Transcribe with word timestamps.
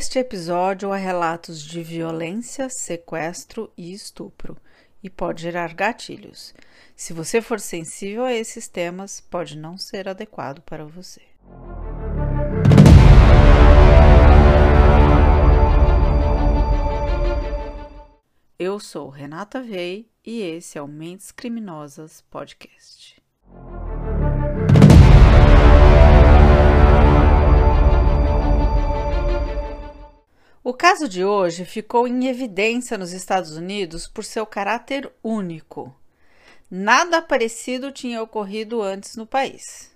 Neste 0.00 0.18
episódio 0.18 0.92
há 0.92 0.96
relatos 0.96 1.62
de 1.62 1.82
violência, 1.82 2.70
sequestro 2.70 3.70
e 3.76 3.92
estupro 3.92 4.56
e 5.02 5.10
pode 5.10 5.42
gerar 5.42 5.74
gatilhos. 5.74 6.54
Se 6.96 7.12
você 7.12 7.42
for 7.42 7.60
sensível 7.60 8.24
a 8.24 8.32
esses 8.32 8.66
temas, 8.66 9.20
pode 9.20 9.58
não 9.58 9.76
ser 9.76 10.08
adequado 10.08 10.62
para 10.62 10.86
você. 10.86 11.20
Eu 18.58 18.80
sou 18.80 19.10
Renata 19.10 19.60
Vei 19.60 20.08
e 20.24 20.40
esse 20.40 20.78
é 20.78 20.82
o 20.82 20.88
Mentes 20.88 21.30
Criminosas 21.30 22.22
Podcast. 22.22 23.22
O 30.62 30.74
caso 30.74 31.08
de 31.08 31.24
hoje 31.24 31.64
ficou 31.64 32.06
em 32.06 32.26
evidência 32.26 32.98
nos 32.98 33.14
Estados 33.14 33.56
Unidos 33.56 34.06
por 34.06 34.22
seu 34.22 34.44
caráter 34.44 35.10
único. 35.24 35.96
Nada 36.70 37.22
parecido 37.22 37.90
tinha 37.90 38.22
ocorrido 38.22 38.82
antes 38.82 39.16
no 39.16 39.26
país. 39.26 39.90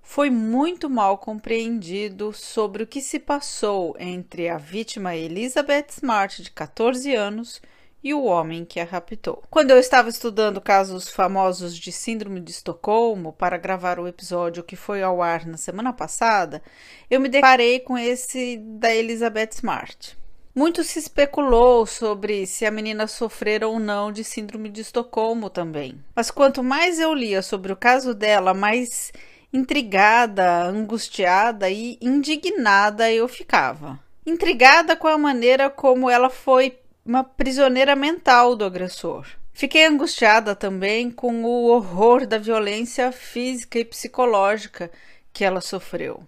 Foi 0.00 0.30
muito 0.30 0.88
mal 0.88 1.18
compreendido 1.18 2.32
sobre 2.32 2.84
o 2.84 2.86
que 2.86 3.00
se 3.00 3.18
passou 3.18 3.96
entre 3.98 4.48
a 4.48 4.56
vítima 4.56 5.16
Elizabeth 5.16 5.86
Smart, 5.90 6.42
de 6.42 6.50
14 6.52 7.12
anos, 7.12 7.60
e 8.04 8.12
o 8.12 8.24
homem 8.24 8.66
que 8.66 8.78
a 8.78 8.84
raptou. 8.84 9.42
Quando 9.48 9.70
eu 9.70 9.78
estava 9.78 10.10
estudando 10.10 10.60
casos 10.60 11.08
famosos 11.08 11.74
de 11.74 11.90
Síndrome 11.90 12.38
de 12.38 12.50
Estocolmo 12.50 13.32
para 13.32 13.56
gravar 13.56 13.98
o 13.98 14.06
episódio 14.06 14.62
que 14.62 14.76
foi 14.76 15.02
ao 15.02 15.22
ar 15.22 15.46
na 15.46 15.56
semana 15.56 15.90
passada, 15.90 16.62
eu 17.10 17.18
me 17.18 17.30
deparei 17.30 17.80
com 17.80 17.96
esse 17.96 18.58
da 18.58 18.94
Elizabeth 18.94 19.54
Smart. 19.54 20.18
Muito 20.54 20.84
se 20.84 20.98
especulou 20.98 21.86
sobre 21.86 22.46
se 22.46 22.66
a 22.66 22.70
menina 22.70 23.06
sofrera 23.06 23.66
ou 23.66 23.80
não 23.80 24.12
de 24.12 24.22
Síndrome 24.22 24.68
de 24.68 24.82
Estocolmo 24.82 25.48
também. 25.48 25.98
Mas 26.14 26.30
quanto 26.30 26.62
mais 26.62 27.00
eu 27.00 27.12
lia 27.14 27.40
sobre 27.40 27.72
o 27.72 27.76
caso 27.76 28.14
dela, 28.14 28.52
mais 28.52 29.12
intrigada, 29.50 30.64
angustiada 30.64 31.70
e 31.70 31.96
indignada 32.02 33.10
eu 33.10 33.26
ficava. 33.26 33.98
Intrigada 34.26 34.94
com 34.94 35.08
a 35.08 35.18
maneira 35.18 35.70
como 35.70 36.08
ela 36.08 36.30
foi 36.30 36.78
uma 37.04 37.22
prisioneira 37.22 37.94
mental 37.94 38.56
do 38.56 38.64
agressor. 38.64 39.26
Fiquei 39.52 39.84
angustiada 39.84 40.56
também 40.56 41.10
com 41.10 41.44
o 41.44 41.66
horror 41.66 42.26
da 42.26 42.38
violência 42.38 43.12
física 43.12 43.78
e 43.78 43.84
psicológica 43.84 44.90
que 45.32 45.44
ela 45.44 45.60
sofreu. 45.60 46.26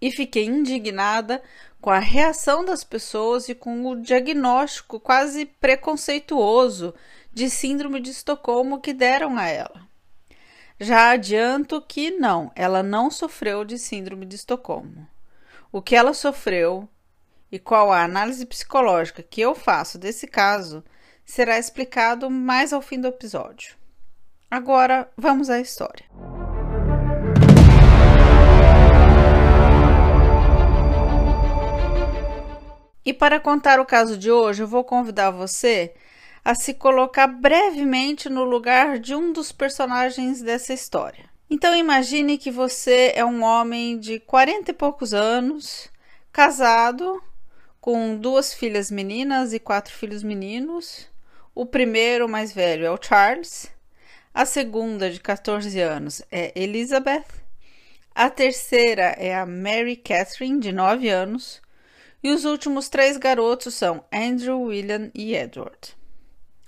E 0.00 0.12
fiquei 0.12 0.44
indignada 0.44 1.42
com 1.80 1.90
a 1.90 1.98
reação 1.98 2.64
das 2.64 2.84
pessoas 2.84 3.48
e 3.48 3.54
com 3.54 3.86
o 3.86 4.00
diagnóstico 4.00 5.00
quase 5.00 5.46
preconceituoso 5.46 6.94
de 7.32 7.48
Síndrome 7.48 8.00
de 8.00 8.10
Estocolmo 8.10 8.80
que 8.80 8.92
deram 8.92 9.36
a 9.38 9.46
ela. 9.46 9.86
Já 10.78 11.10
adianto 11.10 11.80
que 11.80 12.10
não, 12.10 12.52
ela 12.54 12.82
não 12.82 13.10
sofreu 13.10 13.64
de 13.64 13.78
Síndrome 13.78 14.26
de 14.26 14.36
Estocolmo. 14.36 15.08
O 15.72 15.80
que 15.80 15.96
ela 15.96 16.12
sofreu 16.12 16.88
e 17.50 17.58
qual 17.58 17.92
a 17.92 18.02
análise 18.02 18.44
psicológica 18.44 19.22
que 19.22 19.40
eu 19.40 19.54
faço 19.54 19.98
desse 19.98 20.26
caso 20.26 20.84
será 21.24 21.58
explicado 21.58 22.30
mais 22.30 22.72
ao 22.72 22.80
fim 22.80 23.00
do 23.00 23.08
episódio. 23.08 23.76
Agora, 24.50 25.10
vamos 25.16 25.50
à 25.50 25.60
história. 25.60 26.06
E 33.04 33.12
para 33.12 33.38
contar 33.38 33.78
o 33.78 33.86
caso 33.86 34.18
de 34.18 34.30
hoje, 34.30 34.62
eu 34.62 34.66
vou 34.66 34.82
convidar 34.82 35.30
você 35.30 35.94
a 36.44 36.54
se 36.54 36.74
colocar 36.74 37.26
brevemente 37.26 38.28
no 38.28 38.44
lugar 38.44 38.98
de 38.98 39.14
um 39.14 39.32
dos 39.32 39.50
personagens 39.52 40.42
dessa 40.42 40.72
história. 40.72 41.24
Então 41.48 41.76
imagine 41.76 42.38
que 42.38 42.50
você 42.50 43.12
é 43.14 43.24
um 43.24 43.42
homem 43.42 43.98
de 43.98 44.18
40 44.20 44.70
e 44.70 44.74
poucos 44.74 45.14
anos, 45.14 45.88
casado, 46.32 47.22
com 47.86 48.16
duas 48.16 48.52
filhas 48.52 48.90
meninas 48.90 49.52
e 49.52 49.60
quatro 49.60 49.94
filhos 49.94 50.24
meninos. 50.24 51.06
O 51.54 51.64
primeiro, 51.64 52.28
mais 52.28 52.52
velho, 52.52 52.84
é 52.84 52.90
o 52.90 52.98
Charles. 53.00 53.70
A 54.34 54.44
segunda, 54.44 55.08
de 55.08 55.20
14 55.20 55.78
anos, 55.78 56.20
é 56.28 56.52
Elizabeth. 56.60 57.26
A 58.12 58.28
terceira 58.28 59.14
é 59.16 59.36
a 59.36 59.46
Mary 59.46 59.94
Catherine, 59.94 60.58
de 60.58 60.72
9 60.72 61.08
anos. 61.08 61.62
E 62.24 62.30
os 62.30 62.44
últimos 62.44 62.88
três 62.88 63.16
garotos 63.16 63.76
são 63.76 64.04
Andrew, 64.12 64.62
William 64.62 65.08
e 65.14 65.36
Edward. 65.36 65.96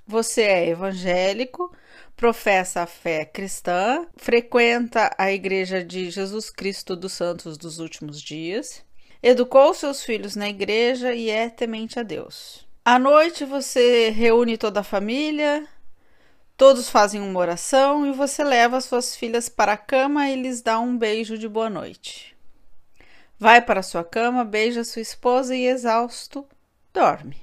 Você 0.07 0.43
é 0.43 0.69
evangélico, 0.69 1.75
professa 2.15 2.83
a 2.83 2.87
fé 2.87 3.25
cristã, 3.25 4.07
frequenta 4.17 5.12
a 5.19 5.33
Igreja 5.33 5.83
de 5.83 6.11
Jesus 6.11 6.49
Cristo 6.49 6.95
dos 6.95 7.12
Santos 7.12 7.59
dos 7.59 7.81
Últimos 7.81 8.23
Dias 8.23 8.87
educou 9.23 9.75
seus 9.75 10.03
filhos 10.03 10.37
na 10.37 10.49
igreja 10.49 11.15
e 11.15 11.31
é 11.31 11.49
temente 11.49 11.99
a 11.99 12.03
Deus. 12.03 12.67
À 12.84 12.99
noite 12.99 13.45
você 13.45 14.11
reúne 14.11 14.56
toda 14.56 14.81
a 14.81 14.84
família, 14.84 15.67
todos 16.56 16.89
fazem 16.89 17.21
uma 17.21 17.39
oração 17.39 18.07
e 18.07 18.12
você 18.12 18.43
leva 18.43 18.81
suas 18.81 19.15
filhas 19.15 19.49
para 19.49 19.75
a 19.75 19.77
cama 19.77 20.28
e 20.28 20.41
lhes 20.41 20.62
dá 20.62 20.81
um 20.81 20.97
beijo 20.97 21.37
de 21.37 21.49
boa 21.49 21.69
noite. 21.69 22.37
Vai 23.39 23.61
para 23.61 23.83
sua 23.83 24.03
cama, 24.03 24.45
beija 24.45 24.83
sua 24.83 25.03
esposa 25.03 25.55
e, 25.55 25.67
exausto, 25.67 26.47
dorme. 26.93 27.41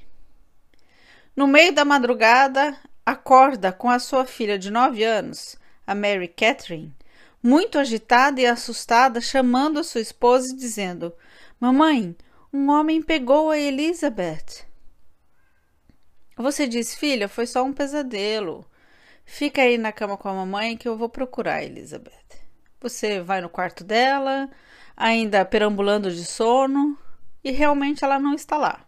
No 1.35 1.47
meio 1.47 1.74
da 1.74 1.85
madrugada, 1.85 2.78
acorda 3.06 3.72
com 3.72 3.90
a 3.90 4.00
sua 4.00 4.25
filha 4.25 4.58
de 4.58 4.69
nove 4.69 5.03
anos, 5.03 5.58
a 5.85 5.94
Mary 5.94 6.28
Catherine, 6.28 6.94
muito 7.41 7.78
agitada 7.78 8.41
e 8.41 8.46
assustada, 8.46 9.22
chamando 9.22 9.80
a 9.80 9.84
sua 9.84 10.02
esposa 10.02 10.52
e 10.52 10.56
dizendo: 10.58 11.14
Mamãe, 11.59 12.16
um 12.51 12.69
homem 12.69 13.01
pegou 13.01 13.49
a 13.49 13.57
Elizabeth. 13.57 14.66
Você 16.38 16.67
diz, 16.67 16.93
filha, 16.93 17.29
foi 17.29 17.47
só 17.47 17.63
um 17.63 17.71
pesadelo. 17.71 18.66
Fica 19.23 19.61
aí 19.61 19.77
na 19.77 19.91
cama 19.91 20.17
com 20.17 20.27
a 20.27 20.33
mamãe 20.33 20.75
que 20.75 20.88
eu 20.88 20.97
vou 20.97 21.07
procurar 21.07 21.55
a 21.55 21.63
Elizabeth. 21.63 22.11
Você 22.81 23.21
vai 23.21 23.39
no 23.39 23.49
quarto 23.49 23.83
dela, 23.83 24.49
ainda 24.97 25.45
perambulando 25.45 26.11
de 26.11 26.25
sono, 26.25 26.97
e 27.43 27.51
realmente 27.51 28.03
ela 28.03 28.19
não 28.19 28.33
está 28.33 28.57
lá. 28.57 28.85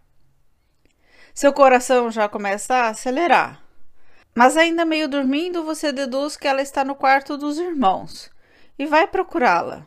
Seu 1.34 1.52
coração 1.52 2.10
já 2.10 2.28
começa 2.28 2.74
a 2.74 2.88
acelerar. 2.88 3.62
Mas 4.34 4.56
ainda 4.56 4.84
meio 4.84 5.08
dormindo, 5.08 5.64
você 5.64 5.90
deduz 5.90 6.36
que 6.36 6.46
ela 6.46 6.60
está 6.60 6.84
no 6.84 6.94
quarto 6.94 7.36
dos 7.36 7.58
irmãos 7.58 8.30
e 8.78 8.84
vai 8.86 9.06
procurá-la. 9.06 9.86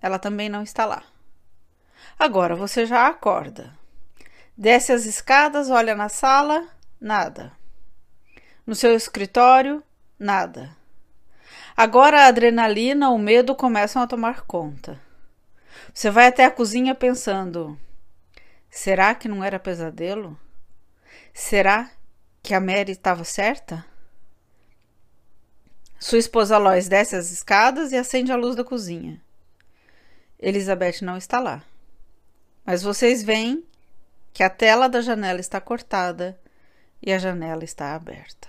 Ela 0.00 0.18
também 0.18 0.48
não 0.48 0.62
está 0.62 0.84
lá. 0.84 1.02
Agora 2.18 2.54
você 2.54 2.86
já 2.86 3.06
acorda. 3.06 3.72
Desce 4.56 4.92
as 4.92 5.06
escadas, 5.06 5.70
olha 5.70 5.94
na 5.94 6.08
sala, 6.08 6.68
nada. 7.00 7.52
No 8.66 8.74
seu 8.74 8.94
escritório, 8.94 9.82
nada. 10.18 10.76
Agora 11.76 12.22
a 12.22 12.26
adrenalina, 12.26 13.10
o 13.10 13.18
medo 13.18 13.54
começam 13.54 14.02
a 14.02 14.06
tomar 14.06 14.42
conta. 14.42 15.00
Você 15.92 16.10
vai 16.10 16.26
até 16.26 16.44
a 16.44 16.50
cozinha 16.50 16.94
pensando: 16.94 17.78
será 18.70 19.14
que 19.14 19.26
não 19.26 19.42
era 19.42 19.58
pesadelo? 19.58 20.38
Será 21.32 21.90
que 22.42 22.54
a 22.54 22.60
Mary 22.60 22.92
estava 22.92 23.24
certa? 23.24 23.84
Sua 25.98 26.18
esposa 26.18 26.58
Lois 26.58 26.88
desce 26.88 27.16
as 27.16 27.30
escadas 27.30 27.92
e 27.92 27.96
acende 27.96 28.32
a 28.32 28.36
luz 28.36 28.56
da 28.56 28.64
cozinha. 28.64 29.22
Elizabeth 30.38 31.00
não 31.00 31.16
está 31.16 31.38
lá. 31.38 31.62
Mas 32.64 32.82
vocês 32.82 33.22
veem 33.22 33.64
que 34.32 34.42
a 34.42 34.50
tela 34.50 34.88
da 34.88 35.00
janela 35.00 35.40
está 35.40 35.60
cortada 35.60 36.38
e 37.02 37.12
a 37.12 37.18
janela 37.18 37.64
está 37.64 37.94
aberta. 37.94 38.48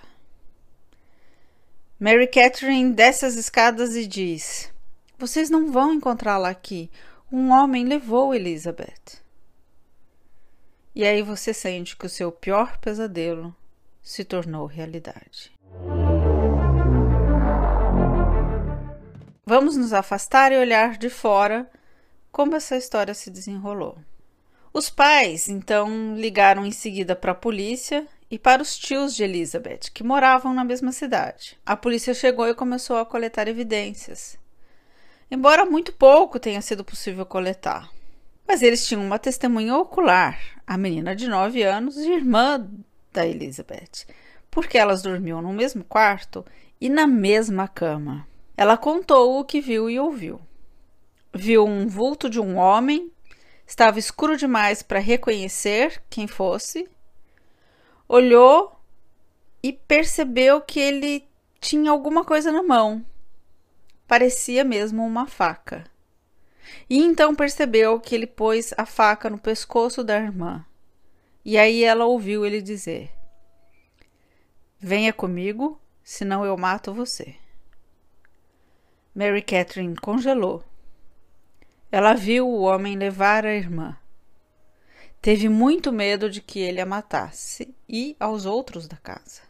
Mary 1.99 2.27
Catherine 2.27 2.93
desce 2.93 3.25
as 3.25 3.35
escadas 3.35 3.95
e 3.95 4.05
diz: 4.05 4.71
Vocês 5.17 5.49
não 5.49 5.71
vão 5.71 5.93
encontrá-la 5.93 6.49
aqui. 6.49 6.91
Um 7.31 7.49
homem 7.49 7.85
levou 7.85 8.35
Elizabeth. 8.35 9.23
E 10.93 11.03
aí 11.03 11.23
você 11.23 11.53
sente 11.53 11.97
que 11.97 12.05
o 12.05 12.09
seu 12.09 12.31
pior 12.31 12.77
pesadelo 12.77 13.55
se 14.01 14.23
tornou 14.23 14.67
realidade. 14.67 15.51
Vamos 19.45 19.75
nos 19.75 19.91
afastar 19.91 20.51
e 20.51 20.57
olhar 20.57 20.97
de 20.97 21.09
fora 21.09 21.69
como 22.33 22.55
essa 22.55 22.75
história 22.75 23.13
se 23.13 23.29
desenrolou. 23.29 23.95
Os 24.73 24.89
pais 24.89 25.47
então 25.47 26.15
ligaram 26.17 26.65
em 26.65 26.71
seguida 26.71 27.15
para 27.15 27.31
a 27.31 27.35
polícia 27.35 28.07
e 28.29 28.39
para 28.39 28.59
os 28.59 28.75
tios 28.75 29.15
de 29.15 29.23
Elizabeth, 29.23 29.91
que 29.93 30.03
moravam 30.03 30.51
na 30.51 30.63
mesma 30.63 30.91
cidade. 30.91 31.59
A 31.63 31.77
polícia 31.77 32.11
chegou 32.11 32.47
e 32.47 32.55
começou 32.55 32.97
a 32.97 33.05
coletar 33.05 33.47
evidências. 33.47 34.35
Embora 35.29 35.63
muito 35.63 35.93
pouco 35.93 36.39
tenha 36.39 36.59
sido 36.59 36.83
possível 36.83 37.23
coletar. 37.23 37.91
Mas 38.47 38.63
eles 38.63 38.87
tinham 38.87 39.05
uma 39.05 39.19
testemunha 39.19 39.77
ocular, 39.77 40.39
a 40.65 40.75
menina 40.75 41.15
de 41.15 41.27
9 41.27 41.61
anos, 41.61 41.97
irmã 41.97 42.67
da 43.11 43.27
Elizabeth, 43.27 44.07
porque 44.49 44.79
elas 44.79 45.03
dormiam 45.03 45.39
no 45.39 45.53
mesmo 45.53 45.83
quarto 45.83 46.43
e 46.81 46.89
na 46.89 47.05
mesma 47.05 47.67
cama. 47.67 48.27
Ela 48.57 48.75
contou 48.75 49.39
o 49.39 49.45
que 49.45 49.61
viu 49.61 49.87
e 49.87 49.99
ouviu. 49.99 50.41
Viu 51.33 51.65
um 51.65 51.87
vulto 51.87 52.29
de 52.29 52.39
um 52.39 52.57
homem, 52.57 53.11
estava 53.65 53.97
escuro 53.97 54.37
demais 54.37 54.83
para 54.83 54.99
reconhecer 54.99 56.01
quem 56.09 56.27
fosse. 56.27 56.87
Olhou 58.07 58.79
e 59.63 59.73
percebeu 59.73 60.61
que 60.61 60.79
ele 60.79 61.27
tinha 61.59 61.89
alguma 61.89 62.23
coisa 62.23 62.51
na 62.51 62.61
mão. 62.61 63.03
Parecia 64.07 64.63
mesmo 64.63 65.03
uma 65.03 65.25
faca. 65.25 65.85
E 66.89 66.99
então 66.99 67.33
percebeu 67.33 67.99
que 67.99 68.13
ele 68.13 68.27
pôs 68.27 68.73
a 68.77 68.85
faca 68.85 69.29
no 69.29 69.37
pescoço 69.37 70.03
da 70.03 70.17
irmã. 70.17 70.65
E 71.43 71.57
aí 71.57 71.83
ela 71.83 72.05
ouviu 72.05 72.45
ele 72.45 72.61
dizer: 72.61 73.11
Venha 74.79 75.11
comigo, 75.11 75.79
senão 76.03 76.45
eu 76.45 76.55
mato 76.57 76.93
você. 76.93 77.35
Mary 79.15 79.41
Catherine 79.41 79.95
congelou. 79.95 80.63
Ela 81.93 82.15
viu 82.15 82.49
o 82.49 82.61
homem 82.61 82.97
levar 82.97 83.45
a 83.45 83.53
irmã. 83.53 83.95
Teve 85.21 85.47
muito 85.47 85.91
medo 85.91 86.27
de 86.27 86.41
que 86.41 86.59
ele 86.59 86.81
a 86.81 86.87
matasse 86.87 87.71
e 87.87 88.15
aos 88.19 88.47
outros 88.47 88.87
da 88.87 88.97
casa. 88.97 89.41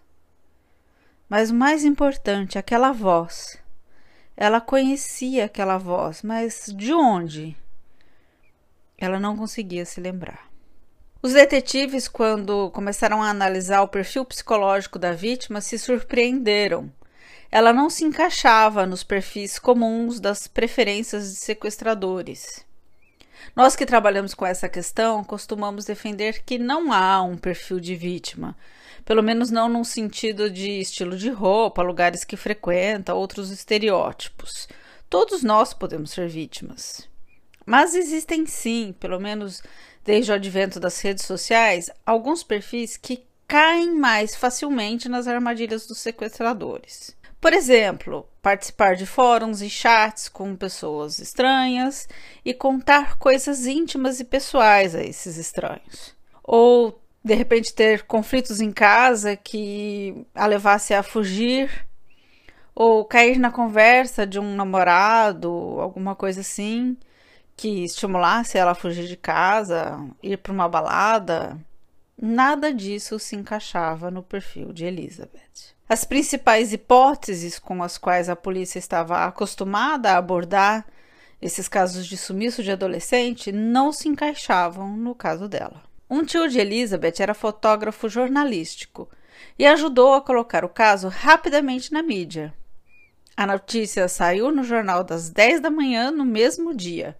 Mas 1.29 1.51
o 1.51 1.55
mais 1.55 1.85
importante, 1.85 2.57
aquela 2.57 2.91
voz. 2.91 3.57
Ela 4.35 4.59
conhecia 4.59 5.45
aquela 5.45 5.77
voz, 5.77 6.21
mas 6.21 6.65
de 6.75 6.93
onde? 6.93 7.55
Ela 8.97 9.21
não 9.21 9.37
conseguia 9.37 9.85
se 9.85 10.01
lembrar. 10.01 10.51
Os 11.21 11.31
detetives, 11.31 12.09
quando 12.09 12.69
começaram 12.71 13.23
a 13.23 13.29
analisar 13.29 13.83
o 13.83 13.87
perfil 13.87 14.25
psicológico 14.25 14.99
da 14.99 15.13
vítima, 15.13 15.61
se 15.61 15.79
surpreenderam 15.79 16.91
ela 17.53 17.71
não 17.71 17.88
se 17.88 18.03
encaixava 18.03 18.83
nos 18.83 19.03
perfis 19.03 19.59
comuns 19.59 20.19
das 20.19 20.47
preferências 20.47 21.29
de 21.29 21.35
sequestradores. 21.35 22.65
Nós 23.55 23.75
que 23.75 23.85
trabalhamos 23.85 24.33
com 24.33 24.44
essa 24.44 24.67
questão 24.67 25.23
costumamos 25.23 25.85
defender 25.85 26.41
que 26.44 26.57
não 26.57 26.91
há 26.91 27.21
um 27.21 27.38
perfil 27.38 27.79
de 27.79 27.94
vítima, 27.94 28.57
pelo 29.05 29.21
menos 29.21 29.51
não 29.51 29.69
num 29.69 29.83
sentido 29.83 30.50
de 30.50 30.81
estilo 30.81 31.15
de 31.15 31.29
roupa, 31.29 31.83
lugares 31.83 32.23
que 32.23 32.35
frequenta, 32.35 33.13
outros 33.13 33.51
estereótipos. 33.51 34.67
Todos 35.07 35.44
nós 35.44 35.75
podemos 35.75 36.09
ser 36.09 36.27
vítimas. 36.27 37.07
Mas 37.63 37.94
existem 37.94 38.47
sim, 38.47 38.95
pelo 39.00 39.19
menos 39.19 39.61
desde 40.03 40.31
o 40.31 40.33
advento 40.33 40.79
das 40.79 41.00
redes 41.00 41.23
sociais, 41.23 41.88
alguns 42.03 42.41
perfis 42.41 42.97
que 42.97 43.23
caem 43.47 43.94
mais 43.94 44.35
facilmente 44.35 45.07
nas 45.07 45.27
armadilhas 45.27 45.85
dos 45.85 46.00
sequestradores. 46.00 47.15
Por 47.43 47.51
exemplo, 47.51 48.25
participar 48.41 48.95
de 48.95 49.05
fóruns 49.05 49.61
e 49.61 49.69
chats 49.69 50.29
com 50.29 50.55
pessoas 50.55 51.19
estranhas 51.19 52.07
e 52.45 52.53
contar 52.53 53.17
coisas 53.17 53.65
íntimas 53.65 54.21
e 54.21 54.23
pessoais 54.23 54.95
a 54.95 55.03
esses 55.03 55.35
estranhos. 55.35 56.15
Ou, 56.41 57.03
de 57.21 57.33
repente, 57.33 57.73
ter 57.73 58.03
conflitos 58.03 58.61
em 58.61 58.71
casa 58.71 59.35
que 59.35 60.25
a 60.33 60.45
levasse 60.45 60.93
a 60.93 61.03
fugir, 61.03 61.85
ou 62.73 63.03
cair 63.03 63.37
na 63.37 63.51
conversa 63.51 64.25
de 64.25 64.39
um 64.39 64.55
namorado, 64.55 65.51
alguma 65.81 66.15
coisa 66.15 66.39
assim, 66.39 66.95
que 67.57 67.83
estimulasse 67.83 68.57
ela 68.57 68.71
a 68.71 68.75
fugir 68.75 69.05
de 69.05 69.17
casa, 69.17 69.99
ir 70.23 70.37
para 70.37 70.53
uma 70.53 70.69
balada. 70.69 71.59
Nada 72.17 72.73
disso 72.73 73.19
se 73.19 73.35
encaixava 73.35 74.09
no 74.09 74.23
perfil 74.23 74.71
de 74.71 74.85
Elizabeth. 74.85 75.72
As 75.93 76.03
principais 76.03 76.73
hipóteses 76.73 77.59
com 77.59 77.83
as 77.83 77.99
quais 77.99 78.27
a 78.27 78.35
polícia 78.35 78.79
estava 78.79 79.25
acostumada 79.25 80.09
a 80.09 80.17
abordar 80.17 80.87
esses 81.39 81.67
casos 81.67 82.07
de 82.07 82.17
sumiço 82.17 82.63
de 82.63 82.71
adolescente 82.71 83.51
não 83.51 83.91
se 83.91 84.09
encaixavam 84.09 84.97
no 84.97 85.13
caso 85.13 85.47
dela. 85.47 85.83
Um 86.09 86.25
tio 86.25 86.49
de 86.49 86.57
Elizabeth 86.57 87.19
era 87.19 87.35
fotógrafo 87.35 88.09
jornalístico 88.09 89.07
e 89.57 89.67
ajudou 89.67 90.15
a 90.15 90.21
colocar 90.21 90.65
o 90.65 90.69
caso 90.69 91.09
rapidamente 91.09 91.93
na 91.93 92.01
mídia. 92.01 92.51
A 93.37 93.45
notícia 93.45 94.07
saiu 94.07 94.51
no 94.51 94.63
jornal 94.63 95.03
das 95.03 95.29
10 95.29 95.61
da 95.61 95.69
manhã 95.69 96.09
no 96.09 96.25
mesmo 96.25 96.73
dia, 96.73 97.15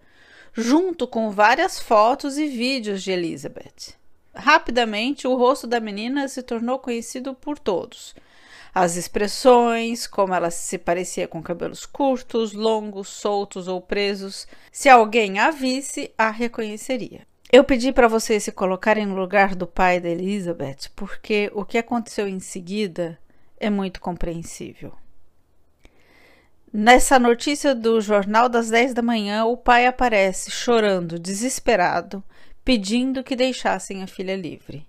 junto 0.52 1.06
com 1.06 1.30
várias 1.30 1.78
fotos 1.78 2.36
e 2.36 2.48
vídeos 2.48 3.04
de 3.04 3.12
Elizabeth. 3.12 3.94
Rapidamente, 4.34 5.28
o 5.28 5.36
rosto 5.36 5.64
da 5.64 5.78
menina 5.78 6.26
se 6.26 6.42
tornou 6.42 6.80
conhecido 6.80 7.34
por 7.34 7.56
todos 7.56 8.16
as 8.74 8.96
expressões, 8.96 10.06
como 10.06 10.34
ela 10.34 10.50
se 10.50 10.76
parecia 10.76 11.28
com 11.28 11.40
cabelos 11.40 11.86
curtos, 11.86 12.52
longos, 12.52 13.08
soltos 13.08 13.68
ou 13.68 13.80
presos. 13.80 14.48
Se 14.72 14.88
alguém 14.88 15.38
a 15.38 15.52
visse, 15.52 16.12
a 16.18 16.30
reconheceria. 16.30 17.24
Eu 17.52 17.62
pedi 17.62 17.92
para 17.92 18.08
vocês 18.08 18.42
se 18.42 18.50
colocarem 18.50 19.06
no 19.06 19.14
lugar 19.14 19.54
do 19.54 19.64
pai 19.64 20.00
da 20.00 20.08
Elizabeth, 20.08 20.90
porque 20.96 21.52
o 21.54 21.64
que 21.64 21.78
aconteceu 21.78 22.26
em 22.26 22.40
seguida 22.40 23.16
é 23.60 23.70
muito 23.70 24.00
compreensível. 24.00 24.92
Nessa 26.72 27.20
notícia 27.20 27.72
do 27.72 28.00
jornal 28.00 28.48
das 28.48 28.70
10 28.70 28.94
da 28.94 29.02
manhã, 29.02 29.44
o 29.44 29.56
pai 29.56 29.86
aparece 29.86 30.50
chorando, 30.50 31.20
desesperado, 31.20 32.24
pedindo 32.64 33.22
que 33.22 33.36
deixassem 33.36 34.02
a 34.02 34.08
filha 34.08 34.34
livre. 34.34 34.84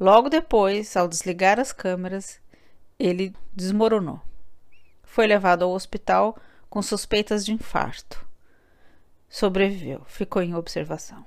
Logo 0.00 0.30
depois, 0.30 0.96
ao 0.96 1.06
desligar 1.06 1.60
as 1.60 1.70
câmeras, 1.70 2.40
ele 2.98 3.34
desmoronou. 3.54 4.20
Foi 5.04 5.26
levado 5.26 5.64
ao 5.64 5.70
hospital 5.70 6.36
com 6.68 6.82
suspeitas 6.82 7.44
de 7.44 7.52
infarto. 7.52 8.26
Sobreviveu, 9.28 10.02
ficou 10.06 10.42
em 10.42 10.54
observação. 10.54 11.24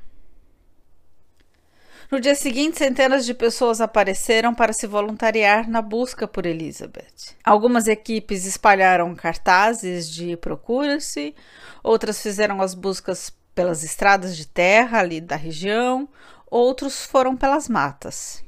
No 2.11 2.19
dia 2.19 2.35
seguinte, 2.35 2.77
centenas 2.77 3.25
de 3.25 3.33
pessoas 3.33 3.79
apareceram 3.79 4.53
para 4.53 4.73
se 4.73 4.85
voluntariar 4.85 5.69
na 5.69 5.81
busca 5.81 6.27
por 6.27 6.45
Elizabeth. 6.45 7.37
Algumas 7.41 7.87
equipes 7.87 8.45
espalharam 8.45 9.15
cartazes 9.15 10.09
de 10.09 10.35
procura-se, 10.35 11.33
outras 11.81 12.21
fizeram 12.21 12.61
as 12.61 12.73
buscas 12.73 13.31
pelas 13.55 13.83
estradas 13.83 14.35
de 14.35 14.45
terra 14.45 14.99
ali 14.99 15.21
da 15.21 15.37
região, 15.37 16.09
outros 16.49 17.05
foram 17.05 17.37
pelas 17.37 17.69
matas. 17.69 18.43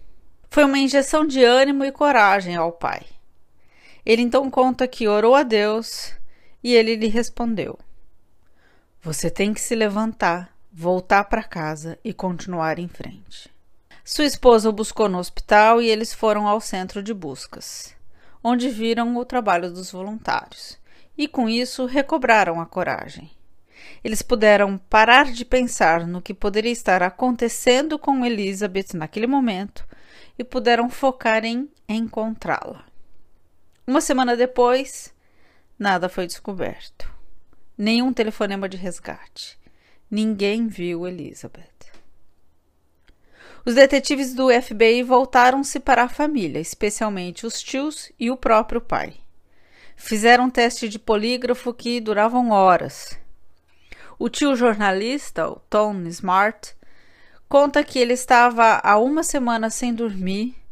Foi 0.50 0.66
uma 0.66 0.78
injeção 0.78 1.26
de 1.26 1.42
ânimo 1.42 1.86
e 1.86 1.92
coragem 1.92 2.58
ao 2.58 2.72
pai. 2.72 3.13
Ele 4.06 4.22
então 4.22 4.50
conta 4.50 4.88
que 4.88 5.08
orou 5.08 5.36
a 5.36 5.44
Deus 5.44 6.14
e 6.64 6.74
ele 6.74 6.96
lhe 6.96 7.08
respondeu: 7.08 7.78
Você 9.02 9.30
tem 9.30 9.54
que 9.54 9.62
se 9.62 9.76
levantar, 9.76 10.56
voltar 10.72 11.26
para 11.26 11.44
casa 11.44 11.98
e 12.04 12.14
continuar 12.14 12.80
em 12.80 12.88
frente. 12.88 13.50
Sua 14.04 14.26
esposa 14.26 14.70
o 14.70 14.74
buscou 14.74 15.08
no 15.08 15.18
hospital 15.18 15.82
e 15.82 15.90
eles 15.90 16.14
foram 16.14 16.48
ao 16.48 16.60
centro 16.60 17.02
de 17.02 17.14
buscas, 17.14 17.96
onde 18.44 18.70
viram 18.70 19.16
o 19.16 19.24
trabalho 19.24 19.72
dos 19.72 19.92
voluntários 19.92 20.78
e 21.18 21.28
com 21.28 21.48
isso 21.48 21.86
recobraram 21.86 22.60
a 22.60 22.66
coragem. 22.66 23.32
Eles 24.04 24.22
puderam 24.22 24.78
parar 24.78 25.32
de 25.32 25.46
pensar 25.46 26.06
no 26.08 26.22
que 26.22 26.34
poderia 26.34 26.72
estar 26.72 27.04
acontecendo 27.04 27.98
com 28.00 28.26
Elizabeth 28.26 28.94
naquele 28.94 29.28
momento 29.28 29.86
e 30.38 30.44
puderam 30.44 30.90
focar 30.90 31.46
em 31.46 31.70
encontrá-la. 31.88 32.86
Uma 33.86 34.00
semana 34.00 34.38
depois, 34.38 35.14
nada 35.78 36.08
foi 36.08 36.26
descoberto. 36.26 37.12
Nenhum 37.78 38.14
telefonema 38.14 38.70
de 38.70 38.78
resgate. 38.78 39.60
Ninguém 40.10 40.68
viu 40.68 41.06
Elizabeth. 41.06 41.92
Os 43.66 43.76
detetives 43.76 44.34
do 44.34 44.48
FBI 44.50 45.04
voltaram-se 45.04 45.82
para 45.82 46.04
a 46.04 46.10
família, 46.10 46.62
especialmente 46.62 47.46
os 47.46 47.62
tios 47.62 48.10
e 48.18 48.32
o 48.32 48.38
próprio 48.38 48.80
pai. 48.80 49.16
Fizeram 49.98 50.46
um 50.46 50.50
teste 50.50 50.88
de 50.88 50.98
polígrafo 50.98 51.74
que 51.74 52.00
duravam 52.00 52.52
horas. 52.52 53.20
O 54.18 54.30
tio 54.30 54.56
jornalista, 54.56 55.50
o 55.50 55.60
Tom 55.70 56.04
Smart, 56.08 56.74
conta 57.50 57.84
que 57.84 58.00
ele 58.00 58.14
estava 58.14 58.80
há 58.82 58.98
uma 58.98 59.24
semana 59.24 59.70
sem 59.70 59.94
dormir 59.94 60.63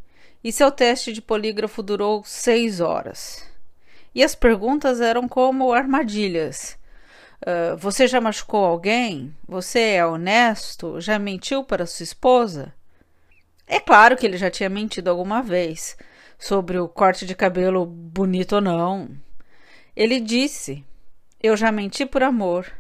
e 0.44 0.52
seu 0.52 0.72
teste 0.72 1.14
de 1.14 1.22
polígrafo 1.22 1.84
durou 1.84 2.24
seis 2.24 2.80
horas. 2.80 3.48
E 4.14 4.24
as 4.24 4.36
perguntas 4.36 5.00
eram 5.00 5.28
como 5.28 5.72
armadilhas. 5.72 6.78
Uh, 7.42 7.78
você 7.78 8.08
já 8.08 8.20
machucou 8.20 8.66
alguém? 8.66 9.36
Você 9.48 9.80
é 9.80 10.06
honesto? 10.06 11.00
Já 11.00 11.18
mentiu 11.18 11.64
para 11.64 11.86
sua 11.86 12.04
esposa? 12.04 12.74
É 13.66 13.80
claro 13.80 14.18
que 14.18 14.26
ele 14.26 14.38
já 14.38 14.50
tinha 14.50 14.70
mentido 14.70 15.10
alguma 15.10 15.42
vez 15.42 15.96
sobre 16.38 16.78
o 16.78 16.90
corte 16.90 17.26
de 17.26 17.36
cabelo 17.36 17.86
bonito 17.86 18.56
ou 18.56 18.62
não. 18.62 19.10
Ele 19.96 20.20
disse: 20.20 20.84
Eu 21.42 21.56
já 21.56 21.72
menti 21.72 22.06
por 22.06 22.22
amor, 22.22 22.72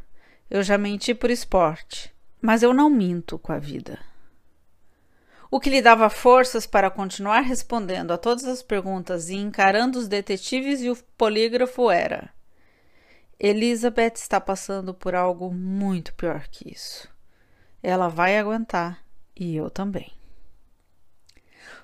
eu 0.49 0.61
já 0.61 0.77
menti 0.77 1.13
por 1.13 1.29
esporte, 1.29 2.13
Mas 2.41 2.61
eu 2.61 2.73
não 2.73 2.89
minto 2.89 3.39
com 3.39 3.53
a 3.53 3.59
vida. 3.59 3.99
O 5.53 5.59
que 5.59 5.69
lhe 5.69 5.81
dava 5.81 6.09
forças 6.09 6.65
para 6.65 6.89
continuar 6.89 7.41
respondendo 7.41 8.11
a 8.11 8.17
todas 8.17 8.45
as 8.45 8.63
perguntas 8.63 9.27
e 9.27 9.35
encarando 9.35 9.99
os 9.99 10.07
detetives 10.07 10.81
e 10.81 10.89
o 10.89 10.95
polígrafo 11.17 11.91
era: 11.91 12.29
Elizabeth 13.37 14.13
está 14.15 14.39
passando 14.39 14.93
por 14.93 15.13
algo 15.13 15.53
muito 15.53 16.13
pior 16.13 16.47
que 16.47 16.71
isso. 16.71 17.09
Ela 17.83 18.07
vai 18.07 18.37
aguentar 18.37 19.03
e 19.35 19.53
eu 19.53 19.69
também. 19.69 20.13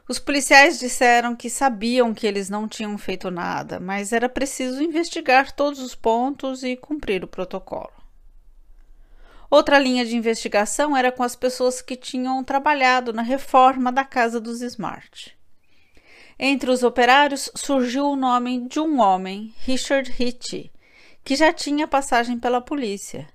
Os 0.07 0.17
policiais 0.17 0.79
disseram 0.79 1.35
que 1.35 1.49
sabiam 1.49 2.13
que 2.13 2.25
eles 2.25 2.49
não 2.49 2.69
tinham 2.69 2.97
feito 2.97 3.29
nada, 3.29 3.81
mas 3.81 4.13
era 4.13 4.29
preciso 4.29 4.81
investigar 4.81 5.51
todos 5.51 5.81
os 5.81 5.93
pontos 5.93 6.63
e 6.63 6.77
cumprir 6.77 7.21
o 7.21 7.27
protocolo. 7.27 7.96
Outra 9.49 9.79
linha 9.79 10.05
de 10.05 10.15
investigação 10.15 10.95
era 10.95 11.11
com 11.11 11.23
as 11.23 11.35
pessoas 11.35 11.81
que 11.81 11.95
tinham 11.95 12.43
trabalhado 12.43 13.13
na 13.13 13.21
reforma 13.21 13.91
da 13.91 14.03
casa 14.03 14.41
dos 14.41 14.61
Smart. 14.61 15.37
Entre 16.37 16.69
os 16.69 16.83
operários 16.83 17.49
surgiu 17.55 18.05
o 18.07 18.15
nome 18.15 18.67
de 18.67 18.79
um 18.79 18.99
homem, 18.99 19.53
Richard 19.59 20.13
Hitch, 20.19 20.69
que 21.23 21.35
já 21.35 21.51
tinha 21.51 21.87
passagem 21.87 22.37
pela 22.37 22.61
polícia. 22.61 23.27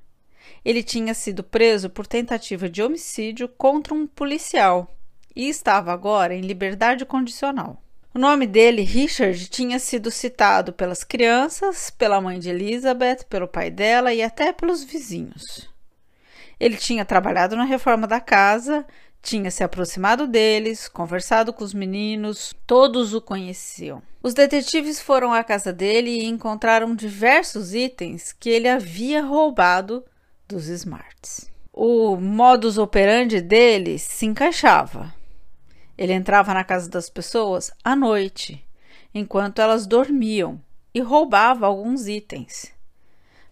Ele 0.65 0.83
tinha 0.83 1.15
sido 1.15 1.43
preso 1.43 1.91
por 1.91 2.07
tentativa 2.07 2.69
de 2.69 2.83
homicídio 2.83 3.49
contra 3.49 3.95
um 3.95 4.07
policial 4.07 4.95
e 5.35 5.49
estava 5.49 5.93
agora 5.93 6.35
em 6.35 6.43
liberdade 6.43 7.05
condicional. 7.05 7.83
O 8.15 8.19
nome 8.19 8.47
dele, 8.47 8.83
Richard, 8.83 9.49
tinha 9.49 9.79
sido 9.79 10.11
citado 10.11 10.73
pelas 10.73 11.03
crianças, 11.03 11.89
pela 11.89 12.21
mãe 12.21 12.39
de 12.39 12.51
Elizabeth, 12.51 13.25
pelo 13.29 13.49
pai 13.49 13.71
dela 13.71 14.13
e 14.13 14.23
até 14.23 14.53
pelos 14.53 14.85
vizinhos. 14.85 15.72
Ele 16.63 16.77
tinha 16.77 17.05
trabalhado 17.05 17.57
na 17.57 17.65
reforma 17.65 18.07
da 18.07 18.21
casa, 18.21 18.87
tinha 19.21 19.51
se 19.51 19.65
aproximado 19.65 20.29
deles, 20.29 20.87
conversado 20.87 21.53
com 21.53 21.65
os 21.65 21.75
meninos, 21.75 22.55
todos 22.65 23.15
o 23.15 23.21
conheciam. 23.21 24.01
Os 24.23 24.33
detetives 24.33 25.01
foram 25.01 25.33
à 25.33 25.43
casa 25.43 25.73
dele 25.73 26.11
e 26.11 26.25
encontraram 26.25 26.95
diversos 26.95 27.75
itens 27.75 28.33
que 28.33 28.49
ele 28.49 28.69
havia 28.69 29.25
roubado 29.25 30.05
dos 30.47 30.69
Smarts. 30.69 31.51
O 31.73 32.15
modus 32.15 32.79
operandi 32.79 33.41
dele 33.41 33.99
se 33.99 34.25
encaixava. 34.25 35.13
Ele 35.99 36.13
entrava 36.13 36.55
na 36.55 36.63
casa 36.63 36.89
das 36.89 37.11
pessoas 37.11 37.73
à 37.83 37.97
noite, 37.97 38.65
enquanto 39.13 39.61
elas 39.61 39.85
dormiam, 39.85 40.61
e 40.95 41.01
roubava 41.01 41.67
alguns 41.67 42.07
itens 42.07 42.73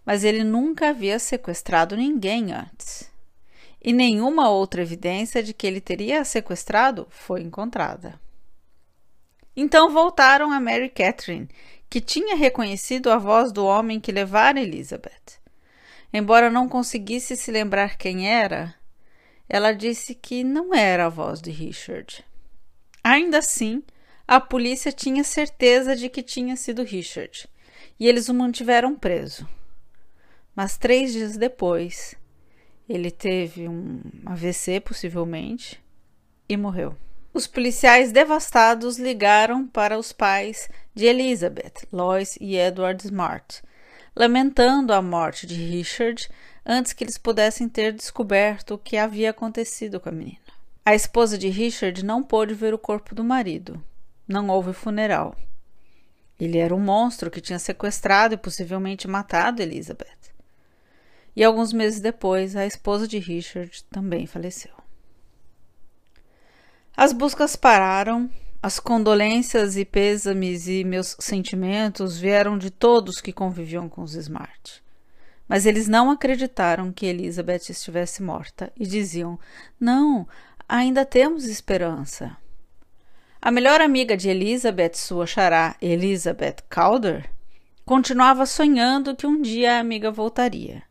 mas 0.05 0.23
ele 0.23 0.43
nunca 0.43 0.89
havia 0.89 1.19
sequestrado 1.19 1.95
ninguém 1.95 2.51
antes. 2.51 3.00
E 3.83 3.91
nenhuma 3.91 4.49
outra 4.49 4.81
evidência 4.81 5.41
de 5.41 5.53
que 5.53 5.65
ele 5.65 5.81
teria 5.81 6.23
sequestrado 6.23 7.07
foi 7.09 7.41
encontrada. 7.41 8.19
Então 9.55 9.89
voltaram 9.91 10.51
a 10.51 10.59
Mary 10.59 10.89
Catherine, 10.89 11.49
que 11.89 11.99
tinha 11.99 12.35
reconhecido 12.35 13.09
a 13.11 13.17
voz 13.17 13.51
do 13.51 13.65
homem 13.65 13.99
que 13.99 14.11
levara 14.11 14.61
Elizabeth. 14.61 15.39
Embora 16.13 16.49
não 16.49 16.69
conseguisse 16.69 17.35
se 17.35 17.51
lembrar 17.51 17.97
quem 17.97 18.29
era, 18.29 18.75
ela 19.49 19.71
disse 19.71 20.13
que 20.13 20.43
não 20.43 20.73
era 20.73 21.07
a 21.07 21.09
voz 21.09 21.41
de 21.41 21.51
Richard. 21.51 22.23
Ainda 23.03 23.39
assim, 23.39 23.83
a 24.27 24.39
polícia 24.39 24.91
tinha 24.91 25.23
certeza 25.23 25.95
de 25.95 26.07
que 26.07 26.21
tinha 26.21 26.55
sido 26.55 26.83
Richard, 26.83 27.47
e 27.99 28.07
eles 28.07 28.29
o 28.29 28.33
mantiveram 28.33 28.95
preso 28.95 29.47
mas 30.55 30.77
três 30.77 31.13
dias 31.13 31.37
depois 31.37 32.15
ele 32.91 33.11
teve 33.11 33.67
um 33.67 34.01
AVC, 34.25 34.79
possivelmente, 34.79 35.81
e 36.47 36.57
morreu. 36.57 36.95
Os 37.33 37.47
policiais 37.47 38.11
devastados 38.11 38.97
ligaram 38.97 39.65
para 39.65 39.97
os 39.97 40.11
pais 40.11 40.69
de 40.93 41.05
Elizabeth, 41.05 41.87
Lois 41.91 42.37
e 42.41 42.57
Edward 42.57 43.05
Smart, 43.05 43.61
lamentando 44.13 44.93
a 44.93 45.01
morte 45.01 45.47
de 45.47 45.55
Richard 45.55 46.29
antes 46.65 46.91
que 46.91 47.03
eles 47.03 47.17
pudessem 47.17 47.69
ter 47.69 47.93
descoberto 47.93 48.73
o 48.73 48.77
que 48.77 48.97
havia 48.97 49.29
acontecido 49.29 49.99
com 49.99 50.09
a 50.09 50.11
menina. 50.11 50.39
A 50.85 50.93
esposa 50.93 51.37
de 51.37 51.47
Richard 51.47 52.03
não 52.03 52.21
pôde 52.21 52.53
ver 52.53 52.73
o 52.73 52.77
corpo 52.77 53.15
do 53.15 53.23
marido. 53.23 53.81
Não 54.27 54.49
houve 54.49 54.73
funeral. 54.73 55.35
Ele 56.39 56.57
era 56.57 56.75
um 56.75 56.79
monstro 56.79 57.31
que 57.31 57.39
tinha 57.39 57.59
sequestrado 57.59 58.33
e 58.33 58.37
possivelmente 58.37 59.07
matado 59.07 59.61
Elizabeth 59.61 60.30
e 61.35 61.43
alguns 61.43 61.71
meses 61.71 61.99
depois 61.99 62.55
a 62.55 62.65
esposa 62.65 63.07
de 63.07 63.19
Richard 63.19 63.83
também 63.85 64.25
faleceu. 64.25 64.73
As 66.95 67.13
buscas 67.13 67.55
pararam, 67.55 68.29
as 68.61 68.79
condolências 68.79 69.75
e 69.75 69.83
pêsames 69.83 70.67
e 70.67 70.83
meus 70.83 71.15
sentimentos 71.19 72.19
vieram 72.19 72.57
de 72.57 72.69
todos 72.69 73.19
que 73.19 73.33
conviviam 73.33 73.89
com 73.89 74.03
os 74.03 74.13
Smart. 74.13 74.83
Mas 75.47 75.65
eles 75.65 75.87
não 75.87 76.11
acreditaram 76.11 76.91
que 76.91 77.05
Elizabeth 77.05 77.69
estivesse 77.69 78.21
morta 78.21 78.71
e 78.77 78.85
diziam: 78.85 79.39
Não, 79.79 80.27
ainda 80.69 81.03
temos 81.03 81.45
esperança. 81.45 82.37
A 83.41 83.49
melhor 83.49 83.81
amiga 83.81 84.15
de 84.15 84.29
Elizabeth, 84.29 84.93
sua 84.93 85.25
xará 85.25 85.75
Elizabeth 85.81 86.57
Calder, 86.69 87.27
continuava 87.83 88.45
sonhando 88.45 89.15
que 89.15 89.25
um 89.25 89.41
dia 89.41 89.77
a 89.77 89.79
amiga 89.79 90.11
voltaria. 90.11 90.83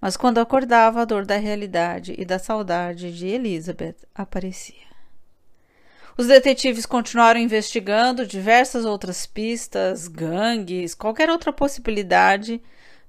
Mas 0.00 0.16
quando 0.16 0.38
acordava, 0.38 1.02
a 1.02 1.04
dor 1.04 1.26
da 1.26 1.36
realidade 1.36 2.14
e 2.16 2.24
da 2.24 2.38
saudade 2.38 3.12
de 3.16 3.26
Elizabeth 3.26 3.96
aparecia. 4.14 4.88
Os 6.16 6.26
detetives 6.26 6.84
continuaram 6.84 7.38
investigando 7.38 8.26
diversas 8.26 8.84
outras 8.84 9.24
pistas, 9.24 10.08
gangues, 10.08 10.94
qualquer 10.94 11.30
outra 11.30 11.52
possibilidade, 11.52 12.60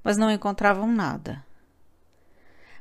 mas 0.04 0.18
não 0.18 0.32
encontravam 0.32 0.88
nada. 0.88 1.44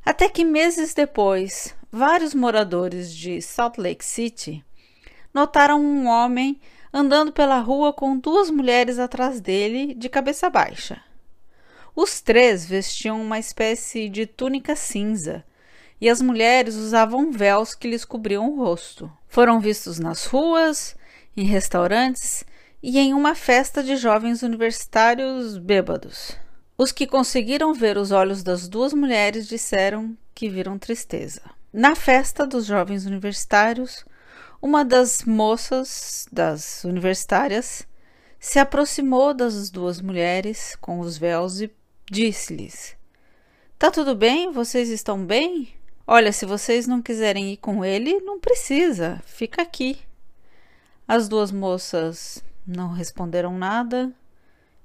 Até 0.05 0.29
que 0.29 0.45
meses 0.45 0.93
depois, 0.95 1.75
vários 1.91 2.35
moradores 2.35 3.15
de 3.15 3.41
Salt 3.41 3.79
Lake 3.79 4.05
City 4.05 4.65
notaram 5.33 5.81
um 5.81 6.07
homem 6.07 6.61
andando 6.93 7.33
pela 7.33 7.59
rua 7.61 7.93
com 7.93 8.19
duas 8.19 8.50
mulheres 8.50 8.99
atrás 8.99 9.41
dele, 9.41 9.95
de 9.95 10.09
cabeça 10.09 10.49
baixa. 10.49 11.03
Os 12.00 12.21
três 12.21 12.64
vestiam 12.64 13.21
uma 13.21 13.40
espécie 13.40 14.09
de 14.09 14.25
túnica 14.25 14.76
cinza 14.76 15.45
e 16.00 16.09
as 16.09 16.23
mulheres 16.23 16.76
usavam 16.76 17.33
véus 17.33 17.75
que 17.75 17.90
lhes 17.90 18.05
cobriam 18.05 18.49
o 18.49 18.57
rosto. 18.57 19.11
Foram 19.26 19.59
vistos 19.59 19.99
nas 19.99 20.25
ruas, 20.25 20.95
em 21.37 21.43
restaurantes 21.43 22.45
e 22.81 23.00
em 23.00 23.12
uma 23.12 23.35
festa 23.35 23.83
de 23.83 23.97
jovens 23.97 24.45
universitários 24.45 25.59
bêbados. 25.59 26.38
Os 26.76 26.93
que 26.93 27.05
conseguiram 27.05 27.75
ver 27.75 27.99
os 27.99 28.12
olhos 28.12 28.45
das 28.45 28.69
duas 28.69 28.93
mulheres 28.93 29.49
disseram 29.49 30.17
que 30.33 30.49
viram 30.49 30.78
tristeza. 30.78 31.43
Na 31.73 31.97
festa 31.97 32.47
dos 32.47 32.64
jovens 32.64 33.07
universitários, 33.07 34.05
uma 34.62 34.85
das 34.85 35.25
moças 35.25 36.28
das 36.31 36.85
universitárias 36.85 37.88
se 38.38 38.61
aproximou 38.61 39.35
das 39.35 39.69
duas 39.69 40.00
mulheres 40.00 40.76
com 40.81 41.00
os 41.00 41.19
véus 41.19 41.61
e 41.61 41.67
Disse-lhes: 42.11 42.97
Tá 43.79 43.91
tudo 43.91 44.15
bem? 44.15 44.50
Vocês 44.50 44.88
estão 44.88 45.25
bem? 45.25 45.69
Olha, 46.07 46.33
se 46.33 46.47
vocês 46.47 46.87
não 46.87 47.03
quiserem 47.03 47.53
ir 47.53 47.59
com 47.59 47.85
ele, 47.85 48.19
não 48.21 48.41
precisa, 48.41 49.23
fica 49.27 49.61
aqui. 49.61 49.99
As 51.07 51.29
duas 51.29 51.53
moças 51.53 52.43
não 52.67 52.93
responderam 52.93 53.57
nada 53.59 54.11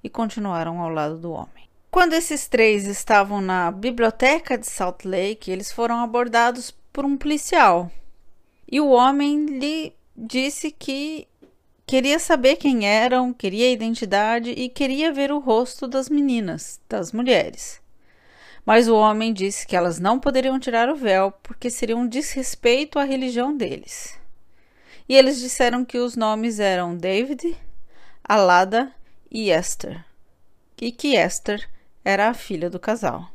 e 0.03 0.09
continuaram 0.09 0.81
ao 0.81 0.89
lado 0.89 1.17
do 1.17 1.31
homem. 1.31 1.69
Quando 1.89 2.13
esses 2.13 2.47
três 2.47 2.85
estavam 2.87 3.39
na 3.39 3.71
biblioteca 3.71 4.57
de 4.57 4.67
Salt 4.67 5.05
Lake, 5.05 5.49
eles 5.49 5.71
foram 5.71 6.01
abordados 6.01 6.71
por 6.91 7.05
um 7.05 7.15
policial. 7.15 7.89
E 8.69 8.81
o 8.81 8.89
homem 8.89 9.45
lhe 9.45 9.95
disse 10.15 10.71
que 10.71 11.27
Queria 11.85 12.17
saber 12.17 12.55
quem 12.55 12.85
eram, 12.87 13.33
queria 13.33 13.67
a 13.67 13.71
identidade 13.71 14.49
e 14.51 14.69
queria 14.69 15.11
ver 15.11 15.31
o 15.31 15.39
rosto 15.39 15.87
das 15.87 16.09
meninas, 16.09 16.79
das 16.89 17.11
mulheres. 17.11 17.81
Mas 18.65 18.87
o 18.87 18.95
homem 18.95 19.33
disse 19.33 19.67
que 19.67 19.75
elas 19.75 19.99
não 19.99 20.19
poderiam 20.19 20.59
tirar 20.59 20.89
o 20.89 20.95
véu 20.95 21.31
porque 21.43 21.69
seria 21.69 21.97
um 21.97 22.07
desrespeito 22.07 22.97
à 22.97 23.03
religião 23.03 23.55
deles. 23.55 24.17
E 25.07 25.15
eles 25.15 25.39
disseram 25.39 25.83
que 25.83 25.97
os 25.97 26.15
nomes 26.15 26.59
eram 26.59 26.95
David, 26.95 27.57
Alada 28.23 28.91
e 29.29 29.49
Esther, 29.49 30.03
e 30.81 30.91
que 30.91 31.15
Esther 31.15 31.69
era 32.05 32.29
a 32.29 32.33
filha 32.33 32.69
do 32.69 32.79
casal. 32.79 33.29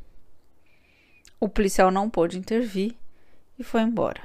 O 1.38 1.48
policial 1.48 1.90
não 1.90 2.08
pôde 2.08 2.38
intervir 2.38 2.96
e 3.58 3.62
foi 3.62 3.82
embora. 3.82 4.22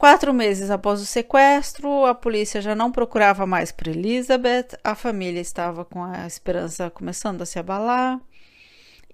Quatro 0.00 0.32
meses 0.32 0.70
após 0.70 0.98
o 1.02 1.04
sequestro, 1.04 2.06
a 2.06 2.14
polícia 2.14 2.62
já 2.62 2.74
não 2.74 2.90
procurava 2.90 3.44
mais 3.44 3.70
por 3.70 3.86
Elizabeth, 3.86 4.68
a 4.82 4.94
família 4.94 5.42
estava 5.42 5.84
com 5.84 6.02
a 6.02 6.26
esperança 6.26 6.88
começando 6.88 7.42
a 7.42 7.44
se 7.44 7.58
abalar 7.58 8.18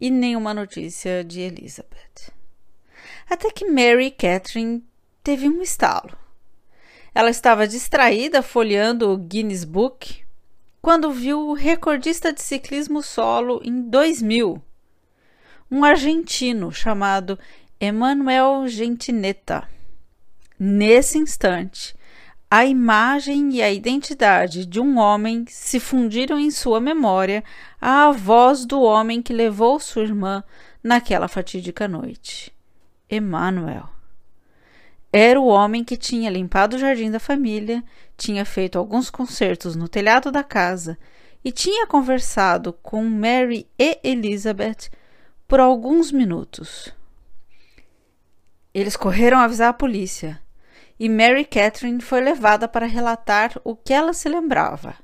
e 0.00 0.10
nenhuma 0.10 0.54
notícia 0.54 1.24
de 1.24 1.40
Elizabeth. 1.40 2.32
Até 3.28 3.50
que 3.50 3.68
Mary 3.68 4.12
Catherine 4.12 4.84
teve 5.24 5.48
um 5.48 5.60
estalo. 5.60 6.16
Ela 7.12 7.30
estava 7.30 7.66
distraída 7.66 8.40
folheando 8.40 9.10
o 9.10 9.18
Guinness 9.18 9.64
Book 9.64 10.24
quando 10.80 11.10
viu 11.10 11.48
o 11.48 11.52
recordista 11.54 12.32
de 12.32 12.40
ciclismo 12.40 13.02
solo 13.02 13.60
em 13.64 13.90
2000, 13.90 14.62
um 15.68 15.82
argentino 15.82 16.70
chamado 16.70 17.36
Emanuel 17.80 18.68
Gentinetta. 18.68 19.68
Nesse 20.58 21.18
instante, 21.18 21.94
a 22.50 22.64
imagem 22.64 23.50
e 23.52 23.62
a 23.62 23.70
identidade 23.70 24.64
de 24.64 24.80
um 24.80 24.96
homem 24.98 25.44
se 25.46 25.78
fundiram 25.78 26.38
em 26.38 26.50
sua 26.50 26.80
memória 26.80 27.44
à 27.78 28.10
voz 28.10 28.64
do 28.64 28.80
homem 28.80 29.20
que 29.20 29.34
levou 29.34 29.78
sua 29.78 30.04
irmã 30.04 30.42
naquela 30.82 31.28
fatídica 31.28 31.86
noite. 31.86 32.54
Emanuel. 33.10 33.90
Era 35.12 35.38
o 35.38 35.46
homem 35.46 35.84
que 35.84 35.96
tinha 35.96 36.30
limpado 36.30 36.76
o 36.76 36.78
jardim 36.78 37.10
da 37.10 37.20
família, 37.20 37.84
tinha 38.16 38.44
feito 38.44 38.78
alguns 38.78 39.10
concertos 39.10 39.76
no 39.76 39.88
telhado 39.88 40.32
da 40.32 40.42
casa 40.42 40.96
e 41.44 41.52
tinha 41.52 41.86
conversado 41.86 42.72
com 42.72 43.04
Mary 43.04 43.68
e 43.78 43.98
Elizabeth 44.02 44.88
por 45.46 45.60
alguns 45.60 46.10
minutos. 46.10 46.94
Eles 48.72 48.96
correram 48.96 49.38
avisar 49.38 49.68
a 49.68 49.74
polícia 49.74 50.45
e 50.98 51.08
Mary 51.08 51.44
Catherine 51.44 52.00
foi 52.00 52.20
levada 52.20 52.66
para 52.66 52.86
relatar 52.86 53.52
o 53.64 53.76
que 53.76 53.92
ela 53.92 54.12
se 54.12 54.28
lembrava. 54.28 54.94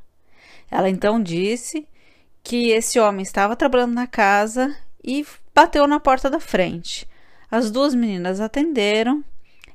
Ela 0.70 0.88
então 0.88 1.22
disse 1.22 1.86
que 2.42 2.70
esse 2.70 2.98
homem 2.98 3.22
estava 3.22 3.54
trabalhando 3.54 3.94
na 3.94 4.06
casa 4.06 4.74
e 5.04 5.26
bateu 5.54 5.86
na 5.86 6.00
porta 6.00 6.30
da 6.30 6.40
frente. 6.40 7.06
As 7.50 7.70
duas 7.70 7.94
meninas 7.94 8.40
atenderam 8.40 9.22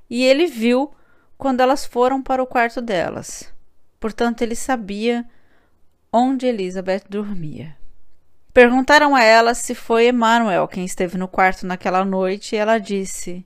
e 0.10 0.24
ele 0.24 0.48
viu 0.48 0.92
quando 1.38 1.62
elas 1.62 1.86
foram 1.86 2.22
para 2.22 2.42
o 2.42 2.48
quarto 2.48 2.82
delas. 2.82 3.54
Portanto, 4.00 4.42
ele 4.42 4.56
sabia 4.56 5.26
onde 6.12 6.48
Elizabeth 6.48 7.04
dormia. 7.08 7.78
Perguntaram 8.52 9.16
a 9.16 9.24
ela 9.24 9.54
se 9.54 9.76
foi 9.76 10.08
Emmanuel 10.08 10.68
quem 10.68 10.84
esteve 10.84 11.16
no 11.16 11.28
quarto 11.28 11.66
naquela 11.66 12.04
noite 12.04 12.56
e 12.56 12.58
ela 12.58 12.80
disse: 12.80 13.46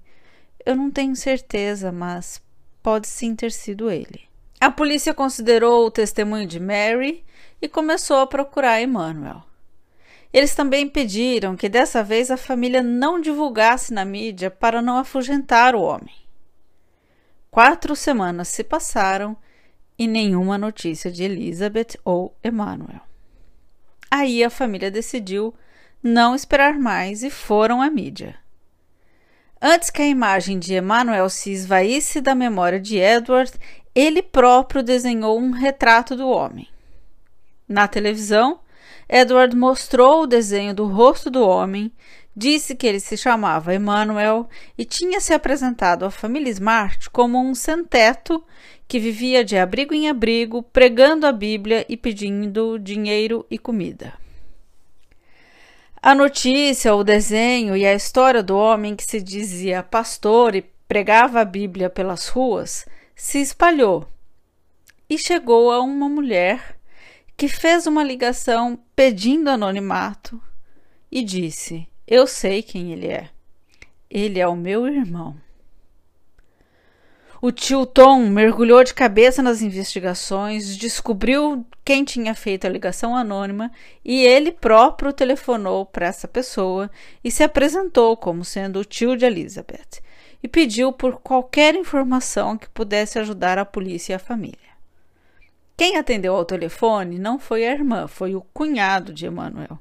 Eu 0.66 0.74
não 0.76 0.90
tenho 0.90 1.16
certeza, 1.18 1.92
mas 1.92 2.42
pode 2.82 3.08
sim 3.08 3.36
ter 3.36 3.52
sido 3.52 3.90
ele. 3.90 4.22
A 4.60 4.70
polícia 4.70 5.14
considerou 5.14 5.86
o 5.86 5.92
testemunho 5.92 6.46
de 6.46 6.60
Mary 6.60 7.24
e 7.62 7.68
começou 7.68 8.18
a 8.18 8.28
procurar 8.28 8.82
Emmanuel. 8.82 9.44
Eles 10.34 10.56
também 10.56 10.88
pediram 10.88 11.56
que 11.56 11.68
dessa 11.68 12.04
vez 12.04 12.32
a 12.32 12.38
família 12.38 12.82
não 12.82 13.20
divulgasse 13.20 13.94
na 13.94 14.06
mídia 14.06 14.50
para 14.50 14.82
não 14.82 14.98
afugentar 14.98 15.76
o 15.76 15.82
homem. 15.82 16.16
Quatro 17.50 17.96
semanas 17.96 18.48
se 18.48 18.64
passaram 18.64 19.36
e 19.98 20.08
nenhuma 20.08 20.58
notícia 20.58 21.12
de 21.12 21.24
Elizabeth 21.24 22.00
ou 22.06 22.34
Emmanuel. 22.44 23.02
Aí 24.10 24.44
a 24.44 24.50
família 24.50 24.90
decidiu 24.90 25.54
não 26.02 26.34
esperar 26.34 26.80
mais 26.80 27.24
e 27.24 27.30
foram 27.30 27.82
à 27.82 27.90
mídia. 27.90 28.41
Antes 29.62 29.90
que 29.90 30.02
a 30.02 30.08
imagem 30.08 30.58
de 30.58 30.74
Emmanuel 30.74 31.30
se 31.30 31.52
esvaísse 31.52 32.20
da 32.20 32.34
memória 32.34 32.80
de 32.80 32.98
Edward, 32.98 33.52
ele 33.94 34.22
próprio 34.22 34.82
desenhou 34.82 35.38
um 35.40 35.52
retrato 35.52 36.16
do 36.16 36.28
homem. 36.28 36.68
Na 37.68 37.88
televisão, 37.88 38.60
Edward 39.08 39.56
mostrou 39.56 40.24
o 40.24 40.28
desenho 40.28 40.74
do 40.74 40.88
rosto 40.88 41.30
do 41.30 41.42
homem, 41.42 41.92
Disse 42.36 42.76
que 42.76 42.88
ele 42.88 43.00
se 43.00 43.18
chamava 43.18 43.76
Emmanuel 43.76 44.48
e 44.78 44.86
tinha 44.86 45.20
se 45.20 45.34
apresentado 45.34 46.06
à 46.06 46.12
família 46.12 46.50
Smart 46.50 47.10
como 47.10 47.38
um 47.38 47.54
sem-teto 47.54 48.42
que 48.88 49.00
vivia 49.00 49.44
de 49.44 49.58
abrigo 49.58 49.94
em 49.94 50.10
abrigo, 50.10 50.64
pregando 50.64 51.28
a 51.28 51.32
Bíblia 51.32 51.86
e 51.90 51.98
pedindo 51.98 52.80
dinheiro 52.80 53.46
e 53.52 53.58
comida. 53.58 54.14
A 56.02 56.16
notícia, 56.16 56.96
o 56.96 57.04
desenho 57.04 57.78
e 57.78 57.86
a 57.86 57.94
história 57.94 58.42
do 58.42 58.58
homem 58.58 58.96
que 58.96 59.04
se 59.04 59.22
dizia 59.22 59.84
pastor 59.84 60.56
e 60.56 60.62
pregava 60.88 61.42
a 61.42 61.46
Bíblia 61.46 61.90
pelas 61.90 62.28
ruas 62.28 62.86
se 63.16 63.40
espalhou 63.40 64.08
e 65.08 65.18
chegou 65.18 65.72
a 65.72 65.80
uma 65.80 66.10
mulher 66.10 66.76
que 67.38 67.48
fez 67.48 67.86
uma 67.86 68.04
ligação 68.04 68.80
pedindo 68.96 69.50
anonimato 69.50 70.42
e 71.12 71.24
disse: 71.24 71.88
eu 72.08 72.28
sei 72.28 72.62
quem 72.62 72.92
ele 72.92 73.08
é. 73.08 73.30
Ele 74.10 74.38
é 74.38 74.46
o 74.46 74.54
meu 74.54 74.86
irmão. 74.86 75.38
O 77.44 77.52
tio 77.52 77.88
Tom 77.88 78.28
mergulhou 78.28 78.84
de 78.84 78.94
cabeça 78.94 79.42
nas 79.42 79.64
investigações, 79.64 80.78
descobriu 80.78 81.66
quem 81.84 82.06
tinha 82.06 82.36
feito 82.36 82.68
a 82.68 82.70
ligação 82.70 83.16
anônima 83.16 83.72
e 84.06 84.24
ele 84.24 84.52
próprio 84.52 85.12
telefonou 85.12 85.84
para 85.84 86.06
essa 86.06 86.28
pessoa 86.28 86.88
e 87.24 87.32
se 87.32 87.42
apresentou 87.42 88.16
como 88.16 88.46
sendo 88.46 88.80
o 88.80 88.86
tio 88.86 89.18
de 89.18 89.26
Elizabeth 89.26 90.04
e 90.44 90.48
pediu 90.48 90.94
por 90.94 91.20
qualquer 91.20 91.74
informação 91.74 92.56
que 92.56 92.70
pudesse 92.70 93.18
ajudar 93.18 93.58
a 93.58 93.66
polícia 93.66 94.14
e 94.14 94.16
a 94.16 94.20
família. 94.20 94.60
Quem 95.76 95.98
atendeu 95.98 96.36
ao 96.36 96.46
telefone 96.46 97.18
não 97.18 97.40
foi 97.40 97.66
a 97.66 97.72
irmã, 97.72 98.08
foi 98.08 98.36
o 98.36 98.42
cunhado 98.54 99.12
de 99.12 99.26
Emanuel 99.26 99.80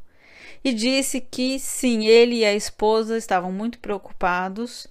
e 0.65 0.73
disse 0.73 1.21
que 1.21 1.59
sim, 1.59 2.07
ele 2.07 2.37
e 2.37 2.45
a 2.47 2.55
esposa 2.55 3.19
estavam 3.19 3.53
muito 3.53 3.79
preocupados, 3.81 4.89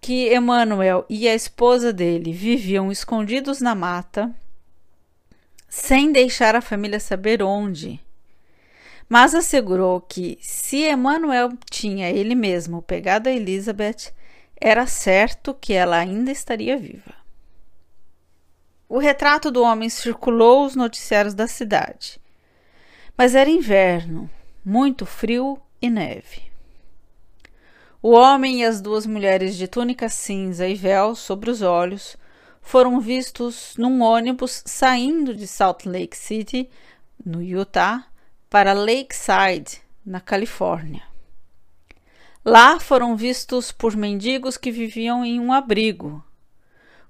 que 0.00 0.28
Emanuel 0.28 1.04
e 1.08 1.28
a 1.28 1.34
esposa 1.34 1.92
dele 1.92 2.32
viviam 2.32 2.90
escondidos 2.92 3.60
na 3.60 3.74
mata, 3.74 4.34
sem 5.68 6.12
deixar 6.12 6.54
a 6.54 6.60
família 6.60 7.00
saber 7.00 7.42
onde. 7.42 8.00
Mas 9.08 9.34
assegurou 9.34 10.00
que 10.00 10.38
se 10.40 10.82
Emanuel 10.82 11.50
tinha 11.70 12.10
ele 12.10 12.34
mesmo 12.34 12.82
pegado 12.82 13.28
a 13.28 13.32
Elizabeth, 13.32 14.12
era 14.60 14.86
certo 14.86 15.54
que 15.54 15.72
ela 15.72 15.96
ainda 15.96 16.30
estaria 16.30 16.76
viva. 16.76 17.14
O 18.88 18.98
retrato 18.98 19.50
do 19.50 19.62
homem 19.62 19.88
circulou 19.88 20.64
os 20.64 20.76
noticiários 20.76 21.34
da 21.34 21.46
cidade. 21.46 22.20
Mas 23.16 23.34
era 23.34 23.50
inverno 23.50 24.30
muito 24.64 25.06
frio 25.06 25.60
e 25.80 25.88
neve. 25.88 26.42
O 28.08 28.12
homem 28.12 28.60
e 28.60 28.64
as 28.64 28.80
duas 28.80 29.04
mulheres 29.04 29.56
de 29.56 29.66
túnica 29.66 30.08
cinza 30.08 30.68
e 30.68 30.76
véu 30.76 31.16
sobre 31.16 31.50
os 31.50 31.60
olhos 31.60 32.16
foram 32.62 33.00
vistos 33.00 33.74
num 33.76 34.00
ônibus 34.00 34.62
saindo 34.64 35.34
de 35.34 35.44
Salt 35.44 35.86
Lake 35.86 36.16
City, 36.16 36.70
no 37.24 37.42
Utah, 37.42 38.06
para 38.48 38.72
Lakeside, 38.72 39.82
na 40.06 40.20
Califórnia. 40.20 41.02
Lá 42.44 42.78
foram 42.78 43.16
vistos 43.16 43.72
por 43.72 43.96
mendigos 43.96 44.56
que 44.56 44.70
viviam 44.70 45.24
em 45.24 45.40
um 45.40 45.52
abrigo. 45.52 46.24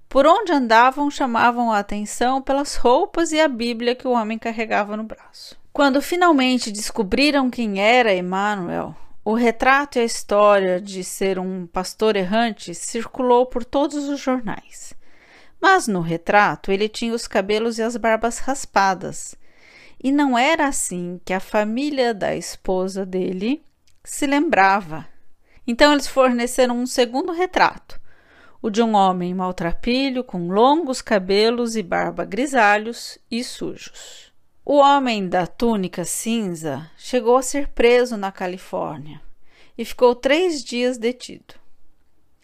Por 0.09 0.27
onde 0.27 0.51
andavam 0.51 1.11
chamavam 1.11 1.71
a 1.71 1.79
atenção 1.79 2.41
pelas 2.41 2.75
roupas 2.75 3.33
e 3.33 3.39
a 3.39 3.49
Bíblia 3.49 3.95
que 3.95 4.09
o 4.09 4.13
homem 4.13 4.39
carregava 4.39 4.97
no 4.97 5.05
braço. 5.05 5.59
Quando 5.75 6.01
finalmente 6.01 6.73
descobriram 6.73 7.51
quem 7.51 7.83
era 7.83 8.15
Emmanuel, 8.15 8.97
o 9.29 9.35
retrato 9.35 9.99
e 9.99 10.03
a 10.03 10.05
história 10.05 10.81
de 10.81 11.03
ser 11.03 11.37
um 11.37 11.67
pastor 11.67 12.15
errante 12.15 12.73
circulou 12.73 13.45
por 13.45 13.65
todos 13.65 14.09
os 14.09 14.21
jornais. 14.21 14.95
Mas 15.61 15.89
no 15.89 16.01
retrato 16.01 16.71
ele 16.71 16.89
tinha 16.89 17.13
os 17.13 17.27
cabelos 17.27 17.77
e 17.77 17.83
as 17.83 17.97
barbas 17.97 18.39
raspadas. 18.39 19.35
E 20.01 20.13
não 20.13 20.39
era 20.39 20.69
assim 20.69 21.21
que 21.25 21.33
a 21.33 21.41
família 21.41 22.15
da 22.15 22.37
esposa 22.37 23.05
dele 23.05 23.65
se 24.05 24.29
lembrava. 24.29 25.05
Então 25.67 25.93
eles 25.93 26.07
forneceram 26.07 26.79
um 26.79 26.87
segundo 26.87 27.33
retrato, 27.33 28.01
o 28.63 28.71
de 28.71 28.81
um 28.81 28.95
homem 28.95 29.35
maltrapilho 29.35 30.23
com 30.23 30.47
longos 30.47 31.03
cabelos 31.03 31.75
e 31.75 31.83
barba 31.83 32.25
grisalhos 32.25 33.19
e 33.29 33.43
sujos. 33.43 34.26
O 34.69 34.79
homem 34.79 35.29
da 35.29 35.47
túnica 35.47 36.05
cinza 36.05 36.91
chegou 36.99 37.37
a 37.37 37.43
ser 37.43 37.69
preso 37.69 38.17
na 38.17 38.33
Califórnia 38.33 39.23
e 39.79 39.85
ficou 39.85 40.13
três 40.13 40.65
dias 40.65 40.99
detido. 40.99 41.55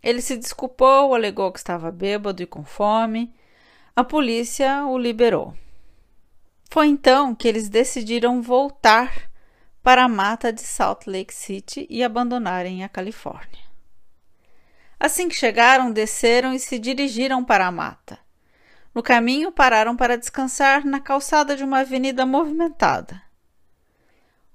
Ele 0.01 0.23
se 0.23 0.37
desculpou, 0.37 1.17
alegou 1.17 1.51
que 1.51 1.59
estava 1.59 1.91
bêbado 1.91 2.41
e 2.41 2.47
com 2.47 2.65
fome. 2.65 3.35
A 3.97 4.05
polícia 4.05 4.87
o 4.87 4.97
liberou. 4.97 5.53
Foi 6.71 6.87
então 6.87 7.35
que 7.35 7.49
eles 7.49 7.69
decidiram 7.69 8.41
voltar 8.41 9.29
para 9.83 10.05
a 10.05 10.09
mata 10.09 10.53
de 10.53 10.61
Salt 10.61 11.09
Lake 11.09 11.35
City 11.35 11.89
e 11.91 12.05
abandonarem 12.05 12.85
a 12.85 12.89
Califórnia. 12.89 13.65
Assim 14.99 15.29
que 15.29 15.35
chegaram, 15.35 15.91
desceram 15.91 16.55
e 16.55 16.61
se 16.61 16.79
dirigiram 16.79 17.45
para 17.45 17.67
a 17.67 17.73
mata. 17.73 18.22
No 18.95 19.03
caminho, 19.03 19.51
pararam 19.51 19.97
para 19.97 20.19
descansar 20.19 20.85
na 20.85 21.01
calçada 21.01 21.57
de 21.57 21.65
uma 21.65 21.81
avenida 21.81 22.27
movimentada. 22.27 23.23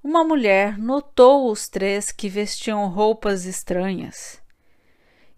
Uma 0.04 0.24
mulher 0.24 0.78
notou 0.78 1.52
os 1.52 1.68
três 1.68 2.12
que 2.12 2.30
vestiam 2.30 2.88
roupas 2.88 3.46
estranhas 3.46 4.42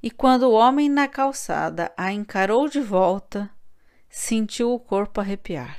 e 0.02 0.10
quando 0.10 0.44
o 0.44 0.54
homem 0.54 0.90
na 0.90 1.08
calçada 1.08 1.92
a 1.98 2.12
encarou 2.12 2.70
de 2.70 2.80
volta, 2.80 3.50
sentiu 4.10 4.72
o 4.72 4.80
corpo 4.80 5.20
arrepiar. 5.20 5.78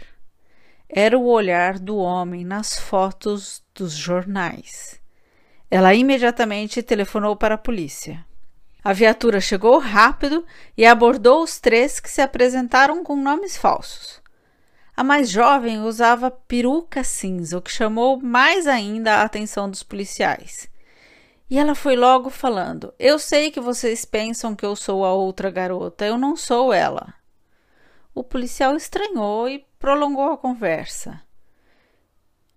Era 0.88 1.18
o 1.18 1.26
olhar 1.26 1.78
do 1.78 1.96
homem 1.96 2.44
nas 2.44 2.78
fotos 2.78 3.64
dos 3.74 3.92
jornais. 3.92 5.00
Ela 5.70 5.94
imediatamente 5.94 6.82
telefonou 6.82 7.36
para 7.36 7.54
a 7.54 7.58
polícia. 7.58 8.26
A 8.82 8.92
viatura 8.92 9.40
chegou 9.40 9.78
rápido 9.78 10.44
e 10.76 10.86
abordou 10.86 11.42
os 11.42 11.60
três 11.60 12.00
que 12.00 12.10
se 12.10 12.22
apresentaram 12.22 13.04
com 13.04 13.14
nomes 13.14 13.56
falsos. 13.56 14.20
A 14.96 15.04
mais 15.04 15.30
jovem 15.30 15.80
usava 15.80 16.30
peruca 16.30 17.04
cinza, 17.04 17.58
o 17.58 17.62
que 17.62 17.70
chamou 17.70 18.20
mais 18.20 18.66
ainda 18.66 19.16
a 19.16 19.22
atenção 19.22 19.70
dos 19.70 19.82
policiais. 19.82 20.68
E 21.48 21.58
ela 21.58 21.74
foi 21.74 21.96
logo 21.96 22.30
falando: 22.30 22.94
Eu 22.98 23.18
sei 23.18 23.50
que 23.50 23.60
vocês 23.60 24.04
pensam 24.04 24.54
que 24.54 24.64
eu 24.64 24.76
sou 24.76 25.04
a 25.04 25.12
outra 25.12 25.50
garota, 25.50 26.06
eu 26.06 26.16
não 26.16 26.36
sou 26.36 26.72
ela. 26.72 27.14
O 28.14 28.22
policial 28.22 28.76
estranhou 28.76 29.48
e 29.48 29.64
prolongou 29.78 30.32
a 30.32 30.38
conversa. 30.38 31.22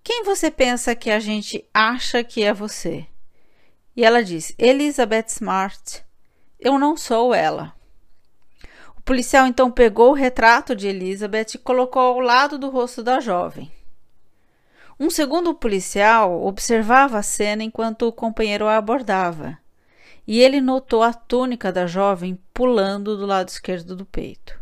Quem 0.03 0.23
você 0.23 0.51
pensa 0.51 0.95
que 0.95 1.09
a 1.09 1.19
gente 1.19 1.67
acha 1.73 2.23
que 2.23 2.43
é 2.43 2.53
você? 2.53 3.07
E 3.95 4.03
ela 4.03 4.23
disse: 4.23 4.53
Elizabeth 4.57 5.27
Smart. 5.27 6.03
Eu 6.63 6.79
não 6.79 6.95
sou 6.95 7.35
ela. 7.35 7.75
O 8.97 9.01
policial 9.01 9.45
então 9.45 9.69
pegou 9.69 10.11
o 10.11 10.15
retrato 10.15 10.73
de 10.73 10.87
Elizabeth 10.87 11.55
e 11.55 11.57
colocou 11.57 12.01
ao 12.01 12.21
lado 12.21 12.57
do 12.57 12.69
rosto 12.69 13.03
da 13.03 13.19
jovem. 13.19 13.69
Um 14.97 15.09
segundo 15.09 15.53
policial 15.53 16.41
observava 16.41 17.17
a 17.17 17.21
cena 17.21 17.65
enquanto 17.65 18.07
o 18.07 18.13
companheiro 18.13 18.65
a 18.65 18.77
abordava, 18.77 19.57
e 20.25 20.39
ele 20.39 20.61
notou 20.61 21.03
a 21.03 21.13
túnica 21.13 21.69
da 21.69 21.85
jovem 21.85 22.39
pulando 22.53 23.17
do 23.17 23.25
lado 23.25 23.49
esquerdo 23.49 23.93
do 23.93 24.05
peito. 24.05 24.57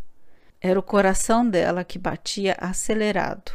Era 0.59 0.79
o 0.79 0.83
coração 0.83 1.47
dela 1.47 1.83
que 1.83 1.99
batia 1.99 2.57
acelerado, 2.59 3.51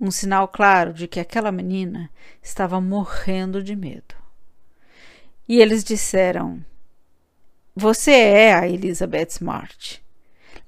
um 0.00 0.10
sinal 0.10 0.48
claro 0.48 0.92
de 0.92 1.06
que 1.06 1.20
aquela 1.20 1.52
menina 1.52 2.10
estava 2.42 2.80
morrendo 2.80 3.62
de 3.62 3.76
medo. 3.76 4.16
E 5.48 5.60
eles 5.60 5.84
disseram: 5.84 6.64
você 7.74 8.12
é 8.12 8.54
a 8.54 8.68
Elizabeth 8.68 9.28
Smart. 9.30 10.02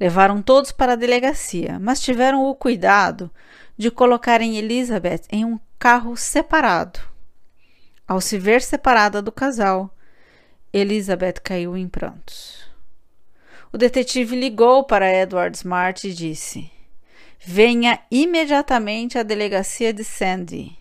Levaram 0.01 0.41
todos 0.41 0.73
para 0.73 0.95
a 0.95 0.97
delegacia, 0.97 1.79
mas 1.79 2.01
tiveram 2.01 2.45
o 2.45 2.55
cuidado 2.55 3.31
de 3.77 3.91
colocarem 3.91 4.57
Elizabeth 4.57 5.23
em 5.31 5.45
um 5.45 5.61
carro 5.79 6.17
separado. 6.17 6.99
Ao 8.09 8.21
se 8.21 8.39
ver 8.39 8.63
separada 8.63 9.21
do 9.21 9.31
casal, 9.31 9.95
Elizabeth 10.73 11.41
caiu 11.43 11.77
em 11.77 11.89
prantos. 11.89 12.65
O 13.73 13.77
detetive 13.77 14.35
ligou 14.35 14.85
para 14.85 15.13
Edward 15.13 15.57
Smart 15.57 16.09
e 16.09 16.15
disse: 16.15 16.71
Venha 17.39 18.01
imediatamente 18.11 19.19
à 19.19 19.23
delegacia 19.23 19.93
de 19.93 20.05
Sandy. 20.05 20.79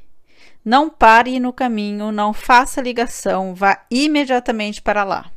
Não 0.64 0.90
pare 0.90 1.40
no 1.40 1.52
caminho, 1.52 2.12
não 2.12 2.32
faça 2.32 2.80
ligação, 2.80 3.54
vá 3.54 3.86
imediatamente 3.92 4.82
para 4.82 5.04
lá. 5.04 5.33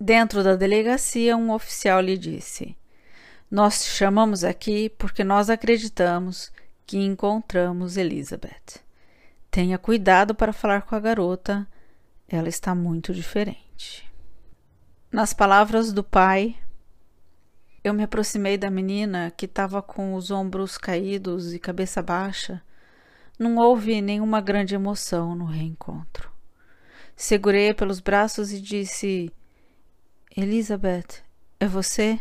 Dentro 0.00 0.44
da 0.44 0.54
delegacia, 0.54 1.36
um 1.36 1.50
oficial 1.52 2.00
lhe 2.00 2.16
disse: 2.16 2.76
Nós 3.50 3.82
te 3.82 3.90
chamamos 3.90 4.44
aqui 4.44 4.88
porque 4.90 5.24
nós 5.24 5.50
acreditamos 5.50 6.52
que 6.86 6.98
encontramos 6.98 7.96
Elizabeth. 7.96 8.80
Tenha 9.50 9.76
cuidado 9.76 10.34
para 10.36 10.52
falar 10.52 10.82
com 10.82 10.94
a 10.94 11.00
garota, 11.00 11.66
ela 12.28 12.48
está 12.48 12.74
muito 12.74 13.12
diferente. 13.12 14.08
Nas 15.10 15.32
palavras 15.32 15.92
do 15.92 16.04
pai, 16.04 16.56
eu 17.82 17.92
me 17.92 18.04
aproximei 18.04 18.56
da 18.56 18.70
menina 18.70 19.32
que 19.36 19.46
estava 19.46 19.82
com 19.82 20.14
os 20.14 20.30
ombros 20.30 20.78
caídos 20.78 21.52
e 21.52 21.58
cabeça 21.58 22.00
baixa. 22.00 22.62
Não 23.36 23.56
houve 23.56 24.00
nenhuma 24.00 24.40
grande 24.40 24.74
emoção 24.74 25.34
no 25.34 25.44
reencontro. 25.44 26.30
Segurei 27.16 27.74
pelos 27.74 27.98
braços 27.98 28.52
e 28.52 28.60
disse: 28.60 29.32
Elizabeth, 30.40 31.24
é 31.58 31.66
você? 31.66 32.20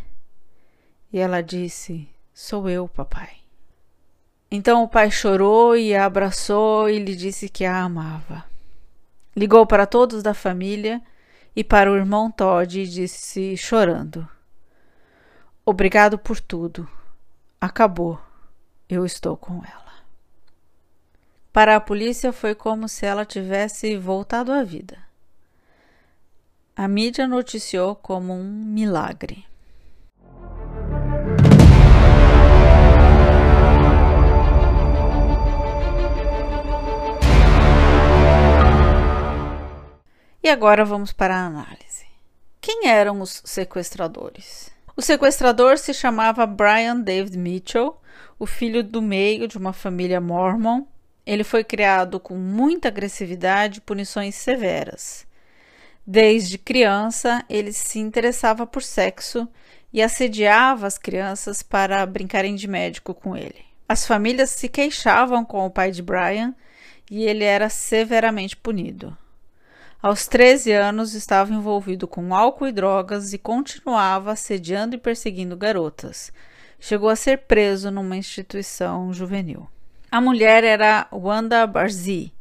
E 1.14 1.20
ela 1.20 1.44
disse: 1.44 2.10
Sou 2.34 2.68
eu, 2.68 2.88
papai. 2.88 3.38
Então 4.50 4.84
o 4.84 4.88
pai 4.88 5.12
chorou 5.12 5.78
e 5.78 5.96
a 5.96 6.06
abraçou 6.06 6.90
e 6.90 6.98
lhe 6.98 7.16
disse 7.16 7.48
que 7.48 7.64
a 7.64 7.84
amava. 7.84 8.44
Ligou 9.36 9.68
para 9.68 9.86
todos 9.86 10.24
da 10.24 10.34
família 10.34 11.00
e 11.56 11.64
para 11.64 11.92
o 11.92 11.96
irmão 11.96 12.32
Todd 12.32 12.82
e 12.82 12.88
disse, 12.88 13.56
chorando: 13.56 14.28
Obrigado 15.64 16.18
por 16.18 16.40
tudo. 16.40 16.90
Acabou. 17.62 18.20
Eu 18.90 19.06
estou 19.06 19.38
com 19.38 19.58
ela. 19.58 19.94
Para 21.54 21.76
a 21.76 21.80
polícia 21.80 22.34
foi 22.34 22.56
como 22.56 22.90
se 22.90 23.06
ela 23.06 23.24
tivesse 23.24 23.96
voltado 23.96 24.52
à 24.52 24.64
vida 24.64 25.07
a 26.78 26.88
mídia 26.88 27.28
noticiou 27.28 27.96
como 27.96 28.34
um 28.34 28.44
milagre. 28.44 29.44
E 40.44 40.48
agora 40.48 40.86
vamos 40.86 41.12
para 41.12 41.36
a 41.36 41.48
análise. 41.48 42.06
Quem 42.62 42.88
eram 42.88 43.22
os 43.22 43.42
sequestradores? 43.44 44.70
O 44.96 45.02
sequestrador 45.02 45.80
se 45.80 45.96
chamava 45.96 46.46
Brian 46.46 47.02
David 47.02 47.40
Mitchell, 47.40 48.00
o 48.38 48.46
filho 48.46 48.84
do 48.84 49.02
meio 49.02 49.48
de 49.48 49.58
uma 49.58 49.74
família 49.74 50.22
mormon. 50.22 50.84
Ele 51.26 51.44
foi 51.44 51.64
criado 51.64 52.20
com 52.20 52.36
muita 52.36 52.88
agressividade 52.88 53.80
e 53.80 53.82
punições 53.82 54.36
severas. 54.36 55.27
Desde 56.10 56.58
criança, 56.58 57.44
ele 57.50 57.74
se 57.74 58.00
interessava 58.00 58.66
por 58.66 58.82
sexo 58.82 59.46
e 59.92 60.02
assediava 60.02 60.88
as 60.88 60.98
crianças 60.98 61.62
para 61.62 62.06
brincarem 62.06 62.56
de 62.56 62.66
médico 62.66 63.14
com 63.14 63.36
ele. 63.36 63.66
As 63.90 64.08
famílias 64.08 64.52
se 64.52 64.70
queixavam 64.70 65.44
com 65.44 65.66
o 65.66 65.70
pai 65.70 65.92
de 65.92 66.02
Brian 66.02 66.56
e 67.12 67.26
ele 67.26 67.44
era 67.44 67.68
severamente 67.68 68.56
punido. 68.56 69.18
Aos 70.02 70.28
13 70.28 70.72
anos, 70.72 71.14
estava 71.14 71.54
envolvido 71.54 72.08
com 72.08 72.34
álcool 72.34 72.68
e 72.68 72.72
drogas 72.72 73.34
e 73.34 73.38
continuava 73.38 74.32
assediando 74.32 74.96
e 74.96 75.00
perseguindo 75.00 75.58
garotas. 75.58 76.32
Chegou 76.80 77.10
a 77.10 77.18
ser 77.18 77.40
preso 77.40 77.92
numa 77.92 78.16
instituição 78.16 79.12
juvenil. 79.12 79.68
A 80.10 80.22
mulher 80.22 80.64
era 80.64 81.06
Wanda 81.12 81.68
Barzee, 81.68 82.32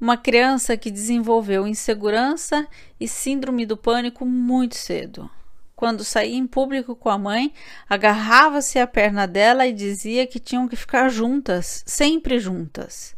uma 0.00 0.16
criança 0.16 0.76
que 0.76 0.90
desenvolveu 0.90 1.66
insegurança 1.66 2.66
e 2.98 3.06
síndrome 3.06 3.66
do 3.66 3.76
pânico 3.76 4.24
muito 4.24 4.74
cedo. 4.74 5.30
Quando 5.76 6.04
saía 6.04 6.36
em 6.36 6.46
público 6.46 6.96
com 6.96 7.08
a 7.08 7.18
mãe, 7.18 7.52
agarrava-se 7.88 8.78
à 8.78 8.86
perna 8.86 9.26
dela 9.26 9.66
e 9.66 9.72
dizia 9.72 10.26
que 10.26 10.38
tinham 10.38 10.66
que 10.66 10.76
ficar 10.76 11.08
juntas, 11.08 11.82
sempre 11.86 12.38
juntas. 12.38 13.14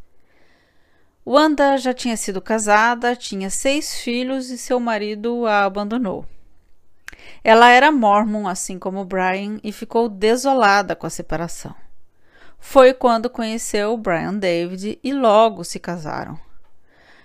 Wanda 1.25 1.77
já 1.77 1.95
tinha 1.95 2.16
sido 2.16 2.40
casada, 2.40 3.14
tinha 3.14 3.49
seis 3.49 4.01
filhos 4.01 4.51
e 4.51 4.59
seu 4.59 4.81
marido 4.81 5.47
a 5.47 5.64
abandonou. 5.64 6.27
Ela 7.45 7.71
era 7.71 7.92
mormon, 7.92 8.49
assim 8.49 8.79
como 8.79 9.05
Brian, 9.05 9.59
e 9.62 9.71
ficou 9.71 10.09
desolada 10.09 10.97
com 10.97 11.07
a 11.07 11.11
separação. 11.11 11.75
Foi 12.59 12.92
quando 12.92 13.31
conheceu 13.31 13.97
Brian 13.97 14.35
David 14.35 14.99
e 15.03 15.12
logo 15.12 15.64
se 15.64 15.79
casaram. 15.79 16.38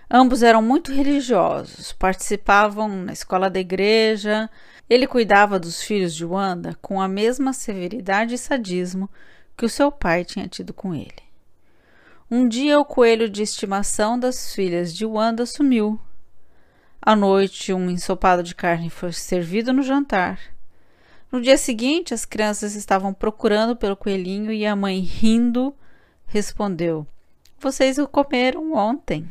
Ambos 0.09 0.41
eram 0.41 0.61
muito 0.61 0.93
religiosos, 0.93 1.91
participavam 1.91 2.87
na 2.87 3.11
escola 3.11 3.49
da 3.49 3.59
igreja. 3.59 4.49
Ele 4.89 5.05
cuidava 5.05 5.59
dos 5.59 5.83
filhos 5.83 6.15
de 6.15 6.23
Wanda 6.23 6.77
com 6.81 7.01
a 7.01 7.09
mesma 7.09 7.51
severidade 7.51 8.33
e 8.33 8.37
sadismo 8.37 9.09
que 9.57 9.65
o 9.65 9.69
seu 9.69 9.91
pai 9.91 10.23
tinha 10.23 10.47
tido 10.47 10.73
com 10.73 10.95
ele. 10.95 11.27
Um 12.31 12.47
dia, 12.47 12.79
o 12.79 12.85
coelho 12.85 13.29
de 13.29 13.41
estimação 13.41 14.17
das 14.17 14.53
filhas 14.53 14.93
de 14.93 15.05
Wanda 15.05 15.45
sumiu. 15.45 15.99
À 17.01 17.15
noite, 17.15 17.73
um 17.73 17.89
ensopado 17.89 18.43
de 18.43 18.55
carne 18.55 18.89
foi 18.89 19.11
servido 19.11 19.73
no 19.73 19.81
jantar. 19.81 20.39
No 21.29 21.41
dia 21.41 21.57
seguinte, 21.57 22.13
as 22.13 22.23
crianças 22.23 22.75
estavam 22.75 23.13
procurando 23.13 23.75
pelo 23.75 23.97
coelhinho 23.97 24.53
e 24.53 24.65
a 24.65 24.75
mãe, 24.75 24.99
rindo, 24.99 25.75
respondeu: 26.25 27.05
Vocês 27.59 27.97
o 27.97 28.07
comeram 28.07 28.73
ontem. 28.73 29.29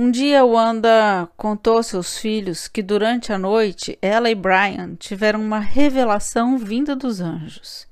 Um 0.00 0.12
dia 0.12 0.44
Wanda 0.44 1.28
contou 1.36 1.78
a 1.78 1.82
seus 1.82 2.16
filhos 2.16 2.68
que 2.68 2.84
durante 2.84 3.32
a 3.32 3.38
noite 3.38 3.98
ela 4.00 4.30
e 4.30 4.34
Brian 4.36 4.94
tiveram 4.94 5.40
uma 5.40 5.58
revelação 5.58 6.56
vinda 6.56 6.94
dos 6.94 7.20
anjos. 7.20 7.84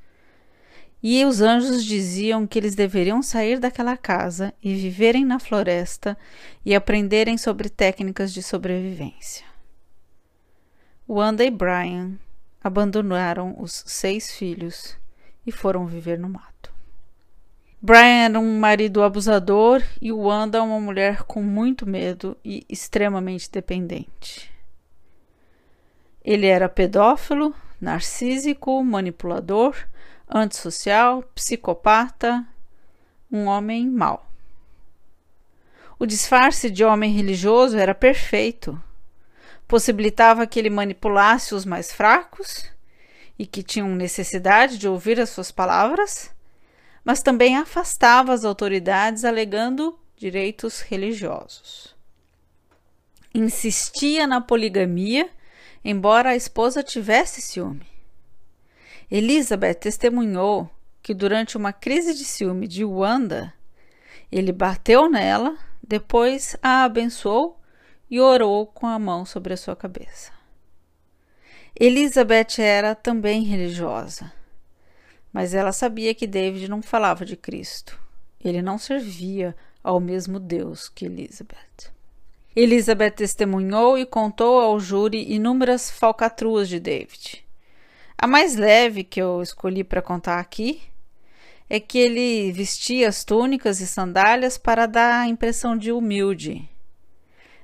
E 1.03 1.25
os 1.25 1.41
anjos 1.41 1.85
diziam 1.85 2.47
que 2.47 2.61
eles 2.61 2.77
deveriam 2.77 3.21
sair 3.23 3.59
daquela 3.59 3.97
casa 3.97 4.55
e 4.63 4.73
viverem 4.73 5.25
na 5.25 5.41
floresta 5.41 6.17
e 6.65 6.77
aprenderem 6.77 7.37
sobre 7.37 7.69
técnicas 7.69 8.33
de 8.33 8.41
sobrevivência. 8.41 9.45
Wanda 11.09 11.43
e 11.43 11.51
Brian 11.51 12.13
abandonaram 12.63 13.57
os 13.59 13.83
seis 13.85 14.31
filhos 14.31 14.97
e 15.45 15.51
foram 15.51 15.89
viver 15.89 16.21
no 16.21 16.29
mato. 16.29 16.56
Brian 17.81 18.25
era 18.25 18.39
um 18.41 18.59
marido 18.59 19.03
abusador 19.03 19.83
e 20.01 20.11
Wanda 20.13 20.63
uma 20.63 20.81
mulher 20.81 21.23
com 21.23 21.43
muito 21.43 21.87
medo 21.87 22.37
e 22.45 22.65
extremamente 22.69 23.51
dependente. 23.51 24.51
Ele 26.25 26.47
era 26.47 26.69
pedófilo, 26.69 27.55
narcísico, 27.81 28.83
manipulador, 28.83 29.77
antissocial, 30.29 31.23
psicopata, 31.35 32.45
um 33.31 33.47
homem 33.47 33.89
mau. 33.89 34.27
O 35.99 36.07
disfarce 36.07 36.71
de 36.71 36.85
homem 36.85 37.13
religioso 37.13 37.79
era 37.79 37.95
perfeito 37.95 38.81
possibilitava 39.67 40.47
que 40.47 40.59
ele 40.59 40.71
manipulasse 40.71 41.55
os 41.55 41.65
mais 41.65 41.93
fracos 41.93 42.71
e 43.39 43.47
que 43.47 43.63
tinham 43.63 43.89
necessidade 43.95 44.79
de 44.79 44.89
ouvir 44.89 45.21
as 45.21 45.31
suas 45.31 45.51
palavras, 45.51 46.31
mas 47.07 47.23
também 47.23 47.57
afastava 47.57 48.33
as 48.33 48.45
autoridades 48.45 49.25
alegando 49.25 49.97
direitos 50.17 50.81
religiosos. 50.81 51.95
Insistia 53.33 54.27
na 54.27 54.41
poligamia, 54.41 55.31
embora 55.85 56.31
a 56.31 56.37
esposa 56.37 56.83
tivesse 56.83 57.41
ciúme. 57.41 57.87
Elizabeth 59.09 59.75
testemunhou 59.75 60.69
que 61.01 61.15
durante 61.15 61.57
uma 61.57 61.73
crise 61.73 62.13
de 62.13 62.25
ciúme 62.25 62.67
de 62.67 62.85
Wanda, 62.85 63.55
ele 64.33 64.51
bateu 64.51 65.09
nela, 65.09 65.57
depois 65.81 66.57
a 66.61 66.83
abençoou 66.83 67.61
e 68.11 68.21
orou 68.21 68.67
com 68.67 68.85
a 68.85 68.99
mão 68.99 69.25
sobre 69.25 69.55
a 69.55 69.57
sua 69.57 69.77
cabeça. 69.77 70.33
Elizabeth 71.79 72.59
era 72.59 72.97
também 72.97 73.45
religiosa, 73.45 74.33
mas 75.33 75.55
ela 75.55 75.73
sabia 75.73 76.15
que 76.15 76.27
David 76.27 76.69
não 76.69 76.83
falava 76.83 77.25
de 77.25 77.37
Cristo. 77.37 77.99
Ele 78.43 78.63
não 78.63 78.79
servia 78.79 79.55
ao 79.83 80.01
mesmo 80.01 80.39
Deus 80.39 80.89
que 80.89 81.07
Elizabeth. 81.07 81.93
Elizabeth 82.55 83.11
testemunhou 83.11 83.99
e 83.99 84.07
contou 84.07 84.61
ao 84.61 84.81
júri 84.81 85.33
inúmeras 85.33 85.91
falcatruas 85.91 86.69
de 86.69 86.81
David. 86.81 87.45
A 88.17 88.27
mais 88.27 88.57
leve 88.57 89.05
que 89.05 89.21
eu 89.21 89.43
escolhi 89.43 89.85
para 89.85 90.01
contar 90.01 90.39
aqui 90.39 90.81
é 91.69 91.79
que 91.79 91.99
ele 91.99 92.53
vestia 92.53 93.09
as 93.09 93.25
túnicas 93.25 93.81
e 93.81 93.87
sandálias 93.87 94.57
para 94.57 94.87
dar 94.87 95.21
a 95.21 95.29
impressão 95.29 95.77
de 95.77 95.93
humilde 95.93 96.69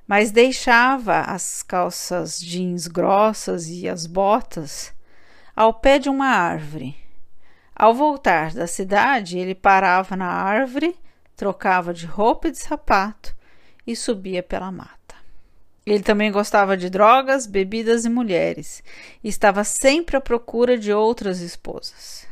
mas 0.06 0.30
deixava 0.30 1.20
as 1.20 1.62
calças 1.62 2.38
jeans 2.38 2.86
grossas 2.86 3.68
e 3.68 3.88
as 3.88 4.06
botas 4.06 4.92
ao 5.54 5.72
pé 5.72 5.98
de 5.98 6.08
uma 6.08 6.26
árvore. 6.26 6.96
Ao 7.74 7.94
voltar 7.94 8.52
da 8.52 8.66
cidade, 8.66 9.38
ele 9.38 9.54
parava 9.54 10.16
na 10.16 10.28
árvore, 10.28 10.94
trocava 11.36 11.92
de 11.92 12.06
roupa 12.06 12.48
e 12.48 12.50
de 12.52 12.58
sapato 12.58 13.34
e 13.86 13.96
subia 13.96 14.42
pela 14.42 14.70
mata. 14.70 15.16
Ele 15.84 16.02
também 16.02 16.30
gostava 16.30 16.76
de 16.76 16.88
drogas, 16.88 17.46
bebidas 17.46 18.04
e 18.04 18.08
mulheres, 18.08 18.82
e 19.22 19.28
estava 19.28 19.64
sempre 19.64 20.16
à 20.16 20.20
procura 20.20 20.78
de 20.78 20.92
outras 20.92 21.40
esposas. 21.40 22.26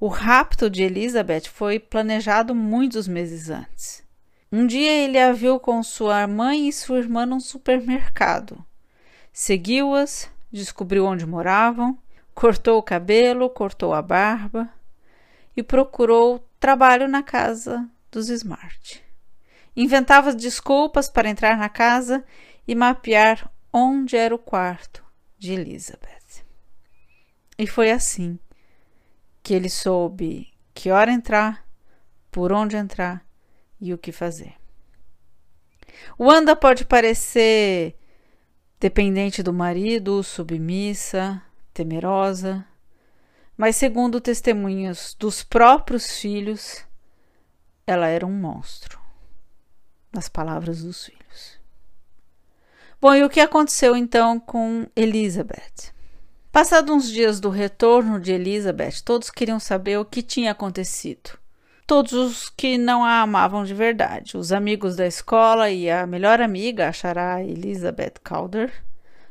O 0.00 0.08
rapto 0.08 0.70
de 0.70 0.82
Elizabeth 0.82 1.48
foi 1.52 1.78
planejado 1.78 2.54
muitos 2.54 3.06
meses 3.06 3.50
antes. 3.50 4.02
Um 4.50 4.66
dia 4.66 4.90
ele 4.90 5.18
a 5.18 5.32
viu 5.32 5.60
com 5.60 5.82
sua 5.82 6.26
mãe 6.26 6.68
e 6.68 6.72
sua 6.72 6.98
irmã 6.98 7.24
num 7.24 7.38
supermercado. 7.38 8.64
Seguiu-as, 9.32 10.28
descobriu 10.50 11.06
onde 11.06 11.26
moravam, 11.26 11.96
cortou 12.34 12.78
o 12.78 12.82
cabelo, 12.82 13.50
cortou 13.50 13.92
a 13.92 14.02
barba 14.02 14.68
e 15.56 15.62
procurou 15.62 16.46
trabalho 16.58 17.08
na 17.08 17.22
casa 17.22 17.88
dos 18.10 18.28
Smart. 18.28 19.02
Inventava 19.76 20.34
desculpas 20.34 21.08
para 21.08 21.28
entrar 21.28 21.56
na 21.56 21.68
casa 21.68 22.24
e 22.66 22.74
mapear 22.74 23.50
onde 23.72 24.16
era 24.16 24.34
o 24.34 24.38
quarto 24.38 25.04
de 25.38 25.52
Elizabeth. 25.52 26.44
E 27.58 27.66
foi 27.66 27.90
assim 27.90 28.38
que 29.42 29.54
ele 29.54 29.68
soube 29.68 30.52
que 30.74 30.90
hora 30.90 31.10
entrar, 31.10 31.66
por 32.30 32.52
onde 32.52 32.76
entrar 32.76 33.26
e 33.80 33.92
o 33.92 33.98
que 33.98 34.12
fazer. 34.12 34.54
Wanda 36.18 36.56
pode 36.56 36.84
parecer 36.84 37.96
dependente 38.80 39.42
do 39.42 39.52
marido, 39.52 40.22
submissa, 40.22 41.42
temerosa, 41.72 42.64
mas 43.56 43.76
segundo 43.76 44.20
testemunhas 44.20 45.16
dos 45.18 45.42
próprios 45.42 46.18
filhos, 46.18 46.84
ela 47.86 48.06
era 48.06 48.26
um 48.26 48.32
monstro. 48.32 49.00
Nas 50.12 50.28
palavras 50.28 50.82
dos 50.82 51.06
filhos. 51.06 51.58
Bom, 53.00 53.14
e 53.14 53.24
o 53.24 53.30
que 53.30 53.40
aconteceu 53.40 53.96
então 53.96 54.38
com 54.38 54.86
Elizabeth? 54.94 55.92
Passados 56.50 56.94
uns 56.94 57.10
dias 57.10 57.40
do 57.40 57.48
retorno 57.48 58.20
de 58.20 58.32
Elizabeth, 58.32 59.02
todos 59.04 59.30
queriam 59.30 59.58
saber 59.58 59.98
o 59.98 60.04
que 60.04 60.22
tinha 60.22 60.52
acontecido 60.52 61.42
todos 61.92 62.14
os 62.14 62.48
que 62.48 62.78
não 62.78 63.04
a 63.04 63.20
amavam 63.20 63.64
de 63.64 63.74
verdade. 63.74 64.38
Os 64.38 64.50
amigos 64.50 64.96
da 64.96 65.06
escola 65.06 65.70
e 65.70 65.90
a 65.90 66.06
melhor 66.06 66.40
amiga, 66.40 66.88
a 66.88 66.92
Chará 66.92 67.42
Elizabeth 67.42 68.14
Calder, 68.24 68.72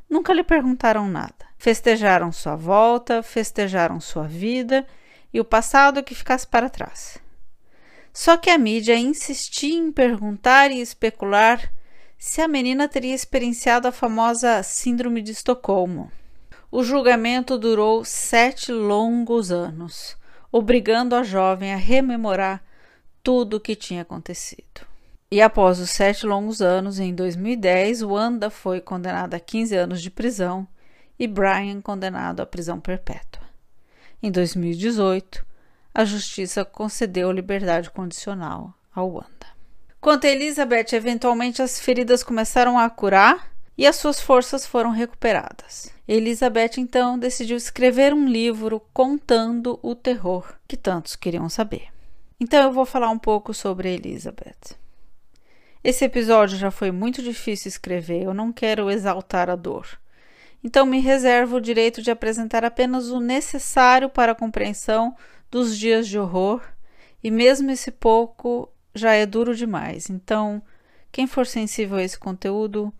nunca 0.07 0.31
lhe 0.31 0.43
perguntaram 0.43 1.07
nada. 1.07 1.50
Festejaram 1.61 2.31
sua 2.31 2.55
volta, 2.55 3.21
festejaram 3.21 3.99
sua 3.99 4.23
vida 4.23 4.83
e 5.31 5.39
o 5.39 5.45
passado 5.45 6.01
que 6.01 6.15
ficasse 6.15 6.47
para 6.47 6.71
trás. 6.71 7.19
Só 8.11 8.35
que 8.35 8.49
a 8.49 8.57
mídia 8.57 8.97
insistia 8.97 9.77
em 9.77 9.91
perguntar 9.91 10.71
e 10.71 10.81
especular 10.81 11.71
se 12.17 12.41
a 12.41 12.47
menina 12.47 12.87
teria 12.87 13.13
experienciado 13.13 13.87
a 13.87 13.91
famosa 13.91 14.63
Síndrome 14.63 15.21
de 15.21 15.33
Estocolmo. 15.33 16.11
O 16.71 16.83
julgamento 16.83 17.59
durou 17.59 18.03
sete 18.03 18.71
longos 18.71 19.51
anos 19.51 20.17
obrigando 20.51 21.15
a 21.15 21.21
jovem 21.21 21.75
a 21.75 21.77
rememorar 21.77 22.63
tudo 23.21 23.57
o 23.57 23.59
que 23.59 23.75
tinha 23.75 24.01
acontecido. 24.01 24.81
E 25.29 25.39
após 25.39 25.77
os 25.77 25.91
sete 25.91 26.25
longos 26.25 26.59
anos, 26.59 26.97
em 26.97 27.13
2010, 27.13 28.01
Wanda 28.01 28.49
foi 28.49 28.81
condenada 28.81 29.37
a 29.37 29.39
15 29.39 29.75
anos 29.75 30.01
de 30.01 30.09
prisão 30.09 30.67
e 31.21 31.27
Brian 31.27 31.81
condenado 31.81 32.41
à 32.41 32.47
prisão 32.47 32.79
perpétua. 32.79 33.43
Em 34.23 34.31
2018, 34.31 35.45
a 35.93 36.03
justiça 36.03 36.65
concedeu 36.65 37.31
liberdade 37.31 37.91
condicional 37.91 38.73
a 38.91 39.03
Wanda. 39.03 39.45
Quanto 39.99 40.25
a 40.25 40.31
Elizabeth, 40.31 40.93
eventualmente 40.93 41.61
as 41.61 41.79
feridas 41.79 42.23
começaram 42.23 42.79
a 42.79 42.89
curar 42.89 43.51
e 43.77 43.85
as 43.85 43.97
suas 43.97 44.19
forças 44.19 44.65
foram 44.65 44.89
recuperadas. 44.89 45.93
Elizabeth 46.07 46.79
então 46.79 47.19
decidiu 47.19 47.55
escrever 47.55 48.15
um 48.15 48.27
livro 48.27 48.81
contando 48.91 49.79
o 49.83 49.93
terror 49.93 50.55
que 50.67 50.75
tantos 50.75 51.15
queriam 51.15 51.47
saber. 51.49 51.89
Então 52.39 52.63
eu 52.63 52.73
vou 52.73 52.83
falar 52.83 53.11
um 53.11 53.19
pouco 53.19 53.53
sobre 53.53 53.93
Elizabeth. 53.93 54.75
Esse 55.83 56.03
episódio 56.03 56.57
já 56.57 56.71
foi 56.71 56.89
muito 56.89 57.21
difícil 57.21 57.69
escrever, 57.69 58.23
eu 58.23 58.33
não 58.33 58.51
quero 58.51 58.89
exaltar 58.89 59.51
a 59.51 59.55
dor. 59.55 60.00
Então 60.63 60.85
me 60.85 60.99
reservo 60.99 61.57
o 61.57 61.61
direito 61.61 62.01
de 62.01 62.11
apresentar 62.11 62.63
apenas 62.63 63.09
o 63.09 63.19
necessário 63.19 64.09
para 64.09 64.33
a 64.33 64.35
compreensão 64.35 65.15
dos 65.49 65.77
dias 65.77 66.07
de 66.07 66.17
horror, 66.17 66.61
e 67.23 67.29
mesmo 67.29 67.71
esse 67.71 67.91
pouco 67.91 68.71
já 68.93 69.13
é 69.13 69.25
duro 69.25 69.55
demais. 69.55 70.09
Então, 70.09 70.61
quem 71.11 71.27
for 71.27 71.45
sensível 71.45 71.97
a 71.97 72.03
esse 72.03 72.17
conteúdo, 72.17 72.93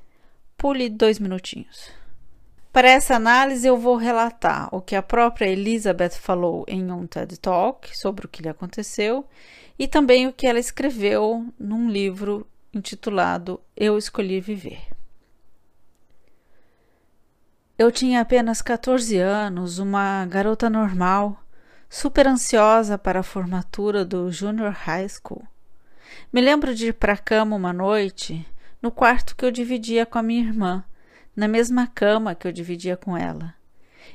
pule 0.58 0.90
dois 0.90 1.20
minutinhos. 1.20 1.90
Para 2.74 2.90
essa 2.90 3.16
análise, 3.16 3.68
eu 3.68 3.78
vou 3.78 3.98
relatar 3.98 4.74
o 4.74 4.82
que 4.82 4.96
a 4.96 5.04
própria 5.04 5.48
Elizabeth 5.48 6.12
falou 6.12 6.64
em 6.68 6.90
um 6.92 7.06
TED 7.06 7.38
Talk 7.38 7.98
sobre 7.98 8.26
o 8.26 8.30
que 8.30 8.42
lhe 8.42 8.48
aconteceu 8.48 9.26
e 9.78 9.88
também 9.88 10.28
o 10.28 10.34
que 10.34 10.48
ela 10.48 10.60
escreveu 10.60 11.46
num 11.60 11.90
livro 11.90 12.48
intitulado 12.74 13.60
Eu 13.76 13.98
Escolhi 13.98 14.40
Viver. 14.40 15.01
Eu 17.82 17.92
tinha 17.92 18.22
apenas 18.22 18.62
14 18.62 19.18
anos, 19.18 19.80
uma 19.80 20.24
garota 20.28 20.70
normal, 20.70 21.44
super 21.90 22.28
ansiosa 22.28 22.96
para 22.96 23.22
a 23.22 23.24
formatura 23.24 24.06
do 24.06 24.32
Junior 24.32 24.72
High 24.72 25.10
School. 25.10 25.42
Me 26.32 26.42
lembro 26.42 26.76
de 26.76 26.90
ir 26.90 26.94
para 26.94 27.14
a 27.14 27.18
cama 27.18 27.56
uma 27.56 27.74
noite 27.74 28.48
no 28.84 28.92
quarto 28.92 29.36
que 29.36 29.44
eu 29.44 29.50
dividia 29.50 30.06
com 30.06 30.20
a 30.20 30.22
minha 30.22 30.44
irmã, 30.44 30.84
na 31.36 31.48
mesma 31.48 31.88
cama 31.88 32.36
que 32.36 32.48
eu 32.48 32.52
dividia 32.52 32.96
com 32.96 33.18
ela. 33.18 33.56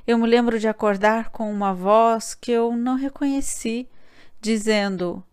Eu 0.06 0.16
me 0.16 0.28
lembro 0.28 0.60
de 0.60 0.68
acordar 0.68 1.30
com 1.30 1.50
uma 1.50 1.74
voz 1.74 2.36
que 2.36 2.52
eu 2.52 2.76
não 2.76 2.94
reconheci, 2.94 3.88
dizendo: 4.40 5.24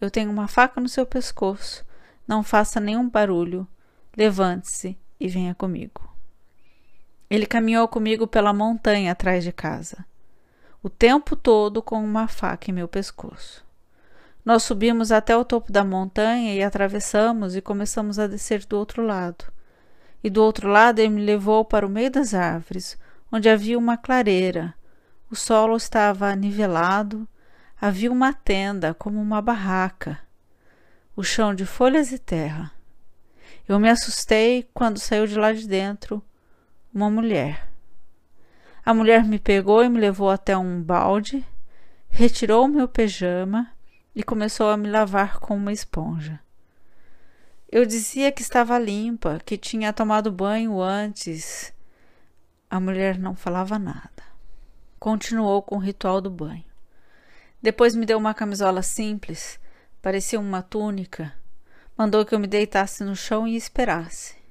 Eu 0.00 0.10
tenho 0.10 0.30
uma 0.30 0.48
faca 0.48 0.80
no 0.80 0.88
seu 0.88 1.04
pescoço, 1.04 1.84
não 2.26 2.42
faça 2.42 2.80
nenhum 2.80 3.06
barulho, 3.06 3.68
levante-se 4.16 4.98
e 5.20 5.28
venha 5.28 5.54
comigo. 5.54 6.11
Ele 7.32 7.46
caminhou 7.46 7.88
comigo 7.88 8.26
pela 8.26 8.52
montanha 8.52 9.10
atrás 9.10 9.42
de 9.42 9.52
casa, 9.52 10.04
o 10.82 10.90
tempo 10.90 11.34
todo 11.34 11.80
com 11.80 12.04
uma 12.04 12.28
faca 12.28 12.70
em 12.70 12.74
meu 12.74 12.86
pescoço. 12.86 13.64
Nós 14.44 14.64
subimos 14.64 15.10
até 15.10 15.34
o 15.34 15.42
topo 15.42 15.72
da 15.72 15.82
montanha 15.82 16.54
e 16.54 16.62
atravessamos 16.62 17.56
e 17.56 17.62
começamos 17.62 18.18
a 18.18 18.26
descer 18.26 18.66
do 18.66 18.76
outro 18.76 19.02
lado. 19.02 19.46
E 20.22 20.28
do 20.28 20.42
outro 20.42 20.68
lado 20.68 20.98
ele 20.98 21.08
me 21.08 21.24
levou 21.24 21.64
para 21.64 21.86
o 21.86 21.88
meio 21.88 22.10
das 22.10 22.34
árvores, 22.34 22.98
onde 23.32 23.48
havia 23.48 23.78
uma 23.78 23.96
clareira. 23.96 24.74
O 25.30 25.34
solo 25.34 25.74
estava 25.74 26.36
nivelado, 26.36 27.26
havia 27.80 28.12
uma 28.12 28.34
tenda, 28.34 28.92
como 28.92 29.18
uma 29.18 29.40
barraca, 29.40 30.18
o 31.16 31.22
chão 31.22 31.54
de 31.54 31.64
folhas 31.64 32.12
e 32.12 32.18
terra. 32.18 32.70
Eu 33.66 33.78
me 33.78 33.88
assustei 33.88 34.68
quando 34.74 34.98
saiu 34.98 35.26
de 35.26 35.38
lá 35.38 35.54
de 35.54 35.66
dentro 35.66 36.22
uma 36.92 37.08
mulher. 37.08 37.68
A 38.84 38.92
mulher 38.92 39.24
me 39.24 39.38
pegou 39.38 39.82
e 39.82 39.88
me 39.88 39.98
levou 39.98 40.28
até 40.28 40.56
um 40.56 40.82
balde, 40.82 41.44
retirou 42.08 42.68
meu 42.68 42.86
pijama 42.86 43.70
e 44.14 44.22
começou 44.22 44.68
a 44.68 44.76
me 44.76 44.90
lavar 44.90 45.38
com 45.38 45.56
uma 45.56 45.72
esponja. 45.72 46.40
Eu 47.70 47.86
dizia 47.86 48.30
que 48.30 48.42
estava 48.42 48.78
limpa, 48.78 49.40
que 49.46 49.56
tinha 49.56 49.92
tomado 49.92 50.30
banho 50.30 50.80
antes. 50.82 51.72
A 52.68 52.78
mulher 52.78 53.18
não 53.18 53.34
falava 53.34 53.78
nada. 53.78 54.22
Continuou 54.98 55.62
com 55.62 55.76
o 55.76 55.80
ritual 55.80 56.20
do 56.20 56.30
banho. 56.30 56.64
Depois 57.62 57.94
me 57.94 58.04
deu 58.04 58.18
uma 58.18 58.34
camisola 58.34 58.82
simples, 58.82 59.58
parecia 60.02 60.38
uma 60.38 60.60
túnica. 60.60 61.32
Mandou 61.96 62.26
que 62.26 62.34
eu 62.34 62.38
me 62.38 62.46
deitasse 62.46 63.04
no 63.04 63.16
chão 63.16 63.46
e 63.48 63.56
esperasse. 63.56 64.41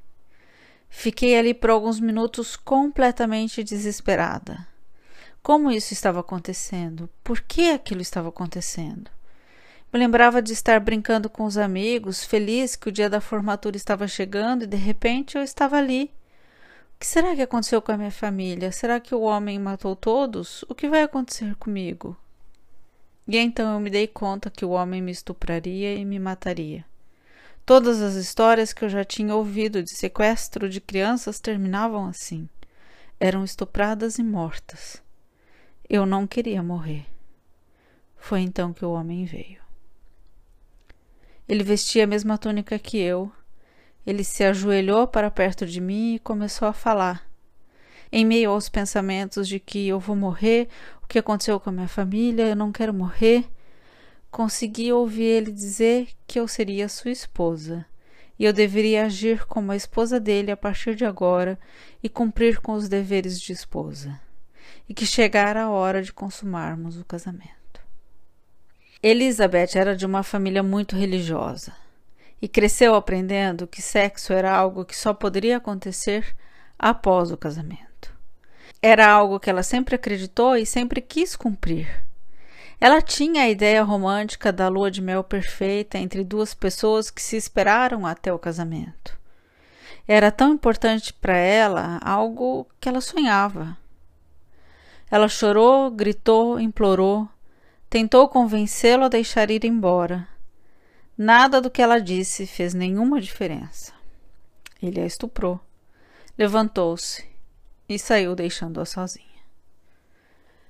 Fiquei 0.93 1.35
ali 1.35 1.53
por 1.53 1.71
alguns 1.71 1.99
minutos 1.99 2.55
completamente 2.55 3.63
desesperada. 3.63 4.67
Como 5.41 5.71
isso 5.71 5.93
estava 5.93 6.19
acontecendo? 6.19 7.09
Por 7.23 7.41
que 7.41 7.71
aquilo 7.71 8.01
estava 8.01 8.29
acontecendo? 8.29 9.09
Me 9.91 9.97
lembrava 9.97 10.41
de 10.41 10.53
estar 10.53 10.79
brincando 10.79 11.27
com 11.29 11.45
os 11.45 11.57
amigos, 11.57 12.23
feliz 12.23 12.75
que 12.75 12.89
o 12.89 12.91
dia 12.91 13.09
da 13.09 13.19
formatura 13.19 13.75
estava 13.75 14.07
chegando 14.07 14.63
e 14.63 14.67
de 14.67 14.77
repente 14.77 15.37
eu 15.37 15.43
estava 15.43 15.77
ali. 15.77 16.11
O 16.95 16.99
que 16.99 17.07
será 17.07 17.35
que 17.35 17.41
aconteceu 17.41 17.81
com 17.81 17.93
a 17.93 17.97
minha 17.97 18.11
família? 18.11 18.71
Será 18.71 18.99
que 18.99 19.15
o 19.15 19.21
homem 19.21 19.57
matou 19.57 19.95
todos? 19.95 20.63
O 20.69 20.75
que 20.75 20.87
vai 20.87 21.01
acontecer 21.01 21.55
comigo? 21.55 22.15
E 23.27 23.37
então 23.37 23.73
eu 23.73 23.79
me 23.79 23.89
dei 23.89 24.07
conta 24.07 24.51
que 24.51 24.65
o 24.65 24.71
homem 24.71 25.01
me 25.01 25.11
estupraria 25.11 25.95
e 25.95 26.05
me 26.05 26.19
mataria. 26.19 26.85
Todas 27.65 28.01
as 28.01 28.15
histórias 28.15 28.73
que 28.73 28.83
eu 28.83 28.89
já 28.89 29.03
tinha 29.03 29.35
ouvido 29.35 29.83
de 29.83 29.91
sequestro 29.91 30.67
de 30.67 30.81
crianças 30.81 31.39
terminavam 31.39 32.05
assim. 32.05 32.49
Eram 33.19 33.43
estupradas 33.43 34.17
e 34.17 34.23
mortas. 34.23 35.01
Eu 35.87 36.05
não 36.05 36.25
queria 36.25 36.63
morrer. 36.63 37.05
Foi 38.17 38.41
então 38.41 38.73
que 38.73 38.83
o 38.83 38.91
homem 38.91 39.25
veio. 39.25 39.61
Ele 41.47 41.63
vestia 41.63 42.05
a 42.05 42.07
mesma 42.07 42.37
túnica 42.37 42.79
que 42.79 42.97
eu. 42.97 43.31
Ele 44.05 44.23
se 44.23 44.43
ajoelhou 44.43 45.07
para 45.07 45.29
perto 45.29 45.65
de 45.65 45.79
mim 45.79 46.15
e 46.15 46.19
começou 46.19 46.67
a 46.67 46.73
falar. 46.73 47.29
Em 48.11 48.25
meio 48.25 48.51
aos 48.51 48.69
pensamentos 48.69 49.47
de 49.47 49.59
que 49.59 49.87
eu 49.87 49.99
vou 49.99 50.15
morrer, 50.15 50.67
o 51.03 51.07
que 51.07 51.19
aconteceu 51.19 51.59
com 51.59 51.69
a 51.69 51.73
minha 51.73 51.87
família, 51.87 52.47
eu 52.47 52.55
não 52.55 52.71
quero 52.71 52.93
morrer, 52.93 53.45
consegui 54.31 54.93
ouvir 54.93 55.23
ele 55.23 55.51
dizer 55.51 56.09
que 56.25 56.39
eu 56.39 56.47
seria 56.47 56.87
sua 56.87 57.11
esposa 57.11 57.85
e 58.39 58.45
eu 58.45 58.53
deveria 58.53 59.05
agir 59.05 59.45
como 59.45 59.71
a 59.71 59.75
esposa 59.75 60.19
dele 60.19 60.49
a 60.49 60.57
partir 60.57 60.95
de 60.95 61.05
agora 61.05 61.59
e 62.01 62.09
cumprir 62.09 62.59
com 62.59 62.73
os 62.73 62.89
deveres 62.89 63.39
de 63.39 63.53
esposa, 63.53 64.19
e 64.89 64.95
que 64.95 65.05
chegara 65.05 65.61
a 65.61 65.69
hora 65.69 66.01
de 66.01 66.11
consumarmos 66.11 66.97
o 66.97 67.05
casamento. 67.05 67.51
Elizabeth 69.03 69.75
era 69.75 69.95
de 69.95 70.07
uma 70.07 70.23
família 70.23 70.63
muito 70.63 70.95
religiosa 70.95 71.75
e 72.41 72.47
cresceu 72.47 72.95
aprendendo 72.95 73.67
que 73.67 73.81
sexo 73.81 74.33
era 74.33 74.51
algo 74.51 74.85
que 74.85 74.95
só 74.95 75.13
poderia 75.13 75.57
acontecer 75.57 76.35
após 76.79 77.31
o 77.31 77.37
casamento. 77.37 78.11
Era 78.81 79.07
algo 79.07 79.39
que 79.39 79.51
ela 79.51 79.61
sempre 79.61 79.93
acreditou 79.93 80.57
e 80.57 80.65
sempre 80.65 80.99
quis 80.99 81.35
cumprir. 81.35 82.03
Ela 82.81 83.01
tinha 83.01 83.43
a 83.43 83.49
ideia 83.49 83.83
romântica 83.83 84.51
da 84.51 84.67
lua 84.67 84.91
de 84.91 85.01
mel 85.01 85.23
perfeita 85.23 85.97
entre 85.97 86.23
duas 86.23 86.53
pessoas 86.53 87.09
que 87.09 87.21
se 87.21 87.37
esperaram 87.37 88.05
até 88.05 88.33
o 88.33 88.39
casamento. 88.39 89.17
Era 90.07 90.31
tão 90.31 90.51
importante 90.51 91.13
para 91.13 91.37
ela 91.37 91.99
algo 92.03 92.67
que 92.79 92.89
ela 92.89 92.99
sonhava. 92.99 93.77
Ela 95.09 95.29
chorou, 95.29 95.91
gritou, 95.91 96.59
implorou, 96.59 97.29
Tentou 97.91 98.29
convencê-lo 98.29 99.03
a 99.03 99.09
deixar 99.09 99.51
ir 99.51 99.65
embora. 99.65 100.25
Nada 101.17 101.59
do 101.59 101.69
que 101.69 101.81
ela 101.81 101.99
disse 101.99 102.47
fez 102.47 102.73
nenhuma 102.73 103.19
diferença. 103.19 103.91
Ele 104.81 105.01
a 105.01 105.05
estuprou, 105.05 105.59
levantou-se 106.37 107.27
e 107.89 107.99
saiu 107.99 108.33
deixando-a 108.33 108.85
sozinha. 108.85 109.27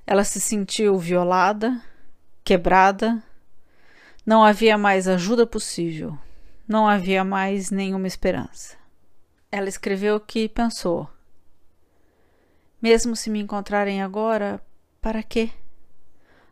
Ela 0.07 0.23
se 0.23 0.41
sentiu 0.41 0.97
violada, 0.97 1.79
quebrada. 2.43 3.21
Não 4.25 4.43
havia 4.43 4.77
mais 4.77 5.07
ajuda 5.07 5.45
possível. 5.45 6.17
Não 6.67 6.87
havia 6.87 7.23
mais 7.23 7.71
nenhuma 7.71 8.07
esperança. 8.07 8.77
Ela 9.51 9.67
escreveu 9.67 10.19
que 10.19 10.47
pensou: 10.47 11.09
Mesmo 12.81 13.15
se 13.15 13.29
me 13.29 13.39
encontrarem 13.39 14.01
agora, 14.01 14.61
para 15.01 15.21
quê? 15.23 15.51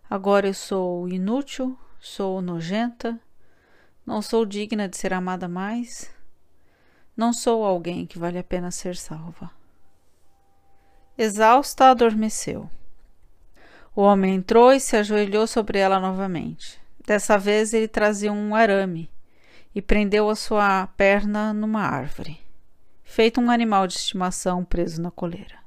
Agora 0.10 0.48
eu 0.48 0.54
sou 0.54 1.08
inútil, 1.08 1.78
sou 2.00 2.42
nojenta, 2.42 3.20
não 4.06 4.22
sou 4.22 4.46
digna 4.46 4.90
de 4.90 4.98
ser 4.98 5.14
amada 5.14 5.48
mais, 5.48 6.10
não 7.16 7.32
sou 7.32 7.64
alguém 7.64 8.06
que 8.08 8.18
vale 8.18 8.40
a 8.40 8.44
pena 8.44 8.72
ser 8.72 8.96
salva. 8.96 9.52
Exausta, 11.18 11.92
adormeceu. 11.92 12.70
O 13.96 14.02
homem 14.02 14.36
entrou 14.36 14.72
e 14.72 14.80
se 14.80 14.96
ajoelhou 14.96 15.48
sobre 15.48 15.80
ela 15.80 16.00
novamente. 16.00 16.80
Dessa 17.06 17.38
vez 17.38 17.74
ele 17.74 17.88
trazia 17.88 18.32
um 18.32 18.54
arame 18.54 19.10
e 19.74 19.82
prendeu 19.82 20.30
a 20.30 20.36
sua 20.36 20.88
perna 20.96 21.54
numa 21.54 21.82
árvore, 21.82 22.40
feito 23.04 23.42
um 23.42 23.50
animal 23.50 23.88
de 23.88 23.94
estimação 23.94 24.64
preso 24.64 25.02
na 25.02 25.12
coleira. 25.12 25.60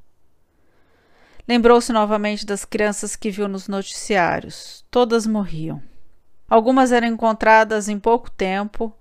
Lembrou-se 1.47 1.93
novamente 1.93 2.47
das 2.47 2.65
crianças 2.65 3.17
que 3.17 3.31
viu 3.31 3.49
nos 3.49 3.67
noticiários. 3.67 4.85
Todas 4.91 5.27
morriam. 5.27 5.83
Algumas 6.49 6.93
eram 6.93 7.09
encontradas 7.09 7.89
em 7.89 7.99
pouco 7.99 8.31
tempo, 8.31 8.95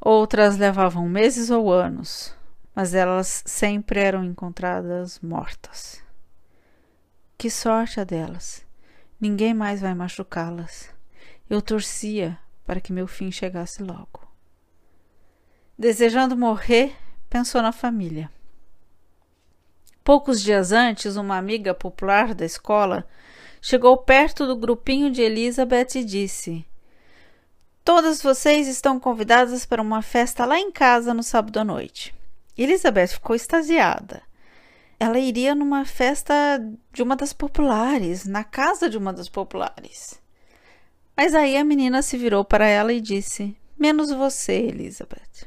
outras 0.00 0.56
levavam 0.58 1.08
meses 1.08 1.50
ou 1.50 1.72
anos, 1.72 2.34
mas 2.74 2.94
elas 2.94 3.42
sempre 3.46 4.00
eram 4.00 4.24
encontradas 4.24 5.18
mortas. 5.20 6.02
Que 7.38 7.48
sorte 7.48 8.00
a 8.00 8.04
delas! 8.04 8.66
Ninguém 9.20 9.54
mais 9.54 9.80
vai 9.80 9.94
machucá-las. 9.94 10.90
Eu 11.48 11.62
torcia 11.62 12.36
para 12.66 12.80
que 12.80 12.92
meu 12.92 13.06
fim 13.06 13.30
chegasse 13.30 13.80
logo. 13.80 14.26
Desejando 15.78 16.36
morrer, 16.36 16.96
pensou 17.30 17.62
na 17.62 17.70
família. 17.70 18.28
Poucos 20.02 20.42
dias 20.42 20.72
antes, 20.72 21.14
uma 21.14 21.36
amiga 21.36 21.72
popular 21.72 22.34
da 22.34 22.44
escola 22.44 23.06
chegou 23.62 23.96
perto 23.98 24.44
do 24.44 24.56
grupinho 24.56 25.08
de 25.08 25.22
Elizabeth 25.22 25.94
e 25.94 26.02
disse: 26.02 26.66
Todas 27.84 28.20
vocês 28.20 28.66
estão 28.66 28.98
convidadas 28.98 29.64
para 29.64 29.80
uma 29.80 30.02
festa 30.02 30.44
lá 30.44 30.58
em 30.58 30.72
casa 30.72 31.14
no 31.14 31.22
sábado 31.22 31.60
à 31.60 31.64
noite. 31.64 32.12
Elizabeth 32.56 33.06
ficou 33.06 33.36
extasiada. 33.36 34.26
Ela 35.00 35.18
iria 35.18 35.54
numa 35.54 35.84
festa 35.84 36.34
de 36.92 37.02
uma 37.02 37.14
das 37.14 37.32
populares, 37.32 38.24
na 38.26 38.42
casa 38.42 38.90
de 38.90 38.98
uma 38.98 39.12
das 39.12 39.28
populares. 39.28 40.20
Mas 41.16 41.34
aí 41.34 41.56
a 41.56 41.64
menina 41.64 42.02
se 42.02 42.16
virou 42.16 42.44
para 42.44 42.66
ela 42.66 42.92
e 42.92 43.00
disse: 43.00 43.56
Menos 43.78 44.10
você, 44.10 44.54
Elizabeth. 44.54 45.46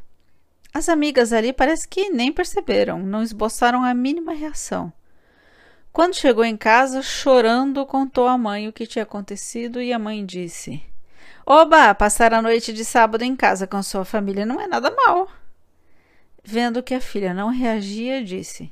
As 0.74 0.88
amigas 0.88 1.34
ali 1.34 1.52
parece 1.52 1.88
que 1.88 2.10
nem 2.10 2.32
perceberam, 2.32 3.00
não 3.00 3.22
esboçaram 3.22 3.84
a 3.84 3.94
mínima 3.94 4.34
reação. 4.34 4.92
Quando 5.92 6.16
chegou 6.16 6.46
em 6.46 6.56
casa, 6.56 7.02
chorando, 7.02 7.86
contou 7.86 8.28
à 8.28 8.38
mãe 8.38 8.70
o 8.70 8.74
que 8.74 8.88
tinha 8.88 9.04
acontecido 9.04 9.82
e 9.82 9.92
a 9.92 10.00
mãe 10.00 10.26
disse: 10.26 10.82
Oba, 11.46 11.94
passar 11.94 12.34
a 12.34 12.42
noite 12.42 12.72
de 12.72 12.86
sábado 12.86 13.24
em 13.24 13.36
casa 13.36 13.68
com 13.68 13.84
sua 13.84 14.06
família 14.06 14.46
não 14.46 14.62
é 14.62 14.68
nada 14.68 14.90
mal. 14.92 15.30
Vendo 16.42 16.82
que 16.82 16.94
a 16.94 17.02
filha 17.02 17.34
não 17.34 17.50
reagia, 17.50 18.24
disse: 18.24 18.72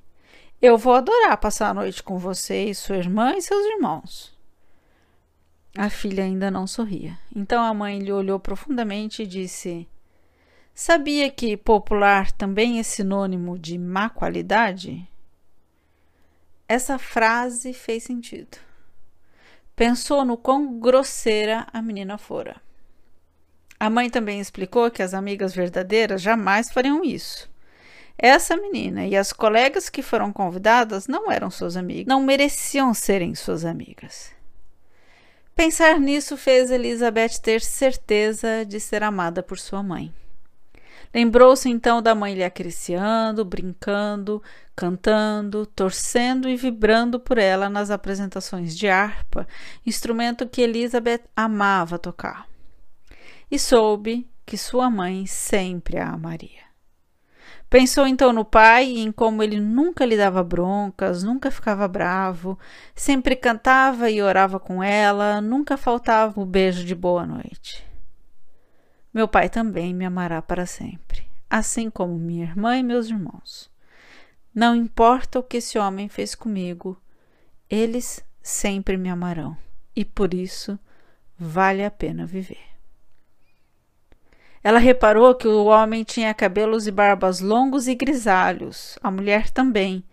Eu 0.61 0.77
vou 0.77 0.93
adorar 0.93 1.37
passar 1.37 1.69
a 1.69 1.73
noite 1.73 2.03
com 2.03 2.17
você 2.17 2.65
e 2.65 2.75
sua 2.75 2.97
irmã 2.97 3.35
e 3.35 3.41
seus 3.41 3.65
irmãos. 3.65 4.37
A 5.77 5.89
filha 5.89 6.23
ainda 6.23 6.51
não 6.51 6.67
sorria. 6.67 7.17
Então 7.35 7.63
a 7.63 7.73
mãe 7.73 7.99
lhe 7.99 8.11
olhou 8.11 8.39
profundamente 8.39 9.23
e 9.23 9.27
disse: 9.27 9.87
Sabia 10.73 11.29
que 11.29 11.55
popular 11.55 12.31
também 12.31 12.79
é 12.79 12.83
sinônimo 12.83 13.57
de 13.57 13.77
má 13.77 14.09
qualidade? 14.09 15.07
essa 16.69 16.99
frase 16.99 17.73
fez 17.73 18.03
sentido. 18.03 18.59
Pensou 19.75 20.23
no 20.23 20.37
quão 20.37 20.79
grosseira 20.79 21.65
a 21.73 21.81
menina 21.81 22.15
fora. 22.15 22.61
A 23.79 23.89
mãe 23.89 24.07
também 24.07 24.39
explicou 24.39 24.91
que 24.91 25.01
as 25.01 25.15
amigas 25.15 25.55
verdadeiras 25.55 26.21
jamais 26.21 26.69
fariam 26.69 27.03
isso. 27.03 27.49
Essa 28.21 28.57
menina 28.57 29.07
e 29.07 29.15
as 29.15 29.31
colegas 29.31 29.87
que 29.87 30.01
foram 30.01 30.33
convidadas 30.33 31.07
não 31.07 31.31
eram 31.31 31.49
suas 31.49 31.77
amigas, 31.77 32.05
não 32.05 32.21
mereciam 32.21 32.93
serem 32.93 33.33
suas 33.33 33.63
amigas. 33.63 34.31
Pensar 35.55 35.97
nisso 36.01 36.35
fez 36.35 36.69
Elizabeth 36.69 37.39
ter 37.41 37.61
certeza 37.61 38.65
de 38.65 38.77
ser 38.77 39.03
amada 39.03 39.41
por 39.41 39.57
sua 39.57 39.81
mãe. 39.81 40.13
Lembrou-se 41.13 41.69
então 41.69 42.01
da 42.01 42.13
mãe 42.13 42.35
lhe 42.35 42.43
acariciando, 42.43 43.45
brincando, 43.45 44.43
cantando, 44.75 45.65
torcendo 45.65 46.49
e 46.49 46.57
vibrando 46.57 47.21
por 47.21 47.37
ela 47.37 47.69
nas 47.69 47.89
apresentações 47.89 48.77
de 48.77 48.89
harpa, 48.89 49.47
instrumento 49.85 50.45
que 50.45 50.61
Elizabeth 50.61 51.21
amava 51.33 51.97
tocar. 51.97 52.47
E 53.49 53.57
soube 53.57 54.29
que 54.45 54.57
sua 54.57 54.89
mãe 54.89 55.25
sempre 55.25 55.97
a 55.97 56.09
amaria. 56.09 56.68
Pensou 57.69 58.07
então 58.07 58.33
no 58.33 58.43
pai 58.43 58.85
e 58.85 58.99
em 58.99 59.11
como 59.11 59.43
ele 59.43 59.59
nunca 59.59 60.03
lhe 60.03 60.17
dava 60.17 60.43
broncas, 60.43 61.21
nunca 61.21 61.51
ficava 61.51 61.87
bravo, 61.87 62.57
sempre 62.95 63.35
cantava 63.35 64.09
e 64.09 64.21
orava 64.21 64.59
com 64.59 64.81
ela, 64.81 65.39
nunca 65.39 65.77
faltava 65.77 66.41
o 66.41 66.45
beijo 66.45 66.83
de 66.83 66.95
boa 66.95 67.27
noite. 67.27 67.87
Meu 69.13 69.27
pai 69.27 69.49
também 69.49 69.93
me 69.93 70.03
amará 70.03 70.41
para 70.41 70.65
sempre, 70.65 71.27
assim 71.47 71.91
como 71.91 72.17
minha 72.17 72.45
irmã 72.45 72.75
e 72.75 72.81
meus 72.81 73.07
irmãos. 73.07 73.69
Não 74.53 74.75
importa 74.75 75.37
o 75.37 75.43
que 75.43 75.57
esse 75.57 75.77
homem 75.77 76.09
fez 76.09 76.33
comigo, 76.33 76.99
eles 77.69 78.25
sempre 78.41 78.97
me 78.97 79.09
amarão, 79.09 79.55
e 79.95 80.03
por 80.03 80.33
isso 80.33 80.77
vale 81.37 81.85
a 81.85 81.91
pena 81.91 82.25
viver. 82.25 82.78
Ela 84.63 84.79
reparou 84.79 85.33
que 85.35 85.47
o 85.47 85.65
homem 85.65 86.03
tinha 86.03 86.33
cabelos 86.33 86.85
e 86.85 86.91
barbas 86.91 87.39
longos 87.39 87.87
e 87.87 87.95
grisalhos, 87.95 88.97
a 89.01 89.09
mulher 89.09 89.49
também, 89.49 90.03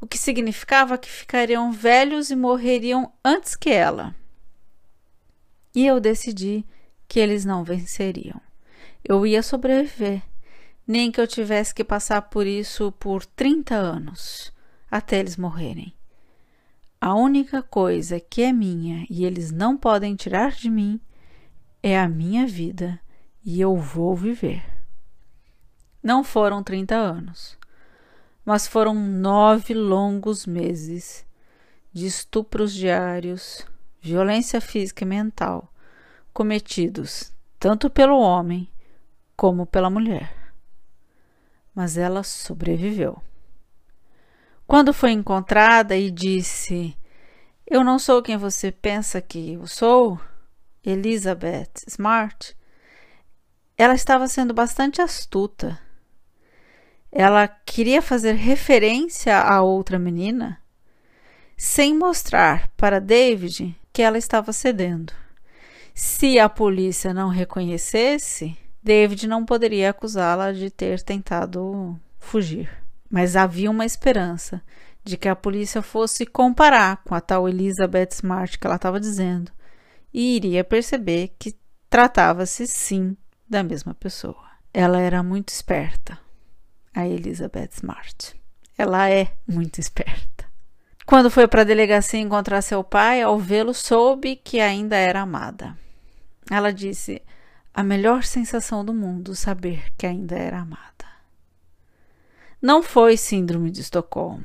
o 0.00 0.06
que 0.06 0.16
significava 0.16 0.96
que 0.96 1.10
ficariam 1.10 1.72
velhos 1.72 2.30
e 2.30 2.36
morreriam 2.36 3.12
antes 3.24 3.56
que 3.56 3.70
ela. 3.70 4.14
E 5.74 5.86
eu 5.86 6.00
decidi 6.00 6.64
que 7.08 7.18
eles 7.18 7.44
não 7.44 7.64
venceriam. 7.64 8.40
Eu 9.04 9.26
ia 9.26 9.42
sobreviver, 9.42 10.22
nem 10.86 11.10
que 11.10 11.20
eu 11.20 11.26
tivesse 11.26 11.74
que 11.74 11.84
passar 11.84 12.22
por 12.22 12.46
isso 12.46 12.92
por 12.92 13.24
30 13.24 13.74
anos, 13.74 14.52
até 14.90 15.18
eles 15.18 15.36
morrerem. 15.36 15.94
A 17.00 17.14
única 17.14 17.62
coisa 17.62 18.20
que 18.20 18.42
é 18.42 18.52
minha 18.52 19.06
e 19.08 19.24
eles 19.24 19.50
não 19.50 19.76
podem 19.76 20.14
tirar 20.14 20.52
de 20.52 20.68
mim 20.70 21.00
é 21.82 21.98
a 21.98 22.08
minha 22.08 22.46
vida 22.46 23.00
e 23.44 23.60
eu 23.60 23.76
vou 23.76 24.14
viver. 24.14 24.64
Não 26.02 26.24
foram 26.24 26.62
30 26.62 26.94
anos, 26.94 27.58
mas 28.44 28.66
foram 28.66 28.94
nove 28.94 29.74
longos 29.74 30.46
meses 30.46 31.26
de 31.92 32.06
estupros 32.06 32.72
diários, 32.72 33.66
violência 34.00 34.60
física 34.60 35.04
e 35.04 35.06
mental 35.06 35.70
cometidos 36.32 37.32
tanto 37.58 37.90
pelo 37.90 38.18
homem 38.18 38.66
como 39.36 39.66
pela 39.66 39.90
mulher. 39.90 40.34
Mas 41.74 41.98
ela 41.98 42.22
sobreviveu. 42.22 43.22
Quando 44.66 44.94
foi 44.94 45.10
encontrada 45.10 45.94
e 45.96 46.10
disse: 46.10 46.96
Eu 47.66 47.84
não 47.84 47.98
sou 47.98 48.22
quem 48.22 48.38
você 48.38 48.72
pensa 48.72 49.20
que 49.20 49.52
eu 49.52 49.66
sou, 49.66 50.18
Elizabeth 50.82 51.70
Smart, 51.86 52.56
ela 53.80 53.94
estava 53.94 54.28
sendo 54.28 54.52
bastante 54.52 55.00
astuta. 55.00 55.78
Ela 57.10 57.48
queria 57.48 58.02
fazer 58.02 58.34
referência 58.34 59.38
a 59.38 59.62
outra 59.62 59.98
menina 59.98 60.60
sem 61.56 61.96
mostrar 61.96 62.68
para 62.76 63.00
David 63.00 63.74
que 63.90 64.02
ela 64.02 64.18
estava 64.18 64.52
cedendo. 64.52 65.14
Se 65.94 66.38
a 66.38 66.46
polícia 66.46 67.14
não 67.14 67.30
reconhecesse, 67.30 68.54
David 68.82 69.26
não 69.26 69.46
poderia 69.46 69.88
acusá-la 69.88 70.52
de 70.52 70.70
ter 70.70 71.00
tentado 71.00 71.98
fugir. 72.18 72.68
Mas 73.08 73.34
havia 73.34 73.70
uma 73.70 73.86
esperança 73.86 74.62
de 75.02 75.16
que 75.16 75.26
a 75.28 75.34
polícia 75.34 75.80
fosse 75.80 76.26
comparar 76.26 76.98
com 77.02 77.14
a 77.14 77.20
tal 77.20 77.48
Elizabeth 77.48 78.10
Smart 78.12 78.58
que 78.58 78.66
ela 78.66 78.76
estava 78.76 79.00
dizendo 79.00 79.50
e 80.12 80.36
iria 80.36 80.62
perceber 80.62 81.34
que 81.38 81.56
tratava-se 81.88 82.66
sim 82.66 83.16
da 83.50 83.64
mesma 83.64 83.92
pessoa. 83.92 84.48
Ela 84.72 85.00
era 85.00 85.24
muito 85.24 85.48
esperta, 85.48 86.16
a 86.94 87.04
Elizabeth 87.06 87.70
Smart. 87.72 88.40
Ela 88.78 89.10
é 89.10 89.34
muito 89.46 89.80
esperta. 89.80 90.48
Quando 91.04 91.28
foi 91.28 91.48
para 91.48 91.62
a 91.62 91.64
delegacia 91.64 92.20
encontrar 92.20 92.62
seu 92.62 92.84
pai, 92.84 93.20
ao 93.20 93.36
vê-lo, 93.36 93.74
soube 93.74 94.36
que 94.36 94.60
ainda 94.60 94.96
era 94.96 95.22
amada. 95.22 95.76
Ela 96.48 96.72
disse: 96.72 97.20
a 97.74 97.82
melhor 97.82 98.22
sensação 98.22 98.84
do 98.84 98.94
mundo 98.94 99.34
saber 99.34 99.92
que 99.98 100.06
ainda 100.06 100.36
era 100.36 100.60
amada. 100.60 100.88
Não 102.62 102.82
foi 102.82 103.16
síndrome 103.16 103.70
de 103.70 103.80
Estocolmo. 103.80 104.44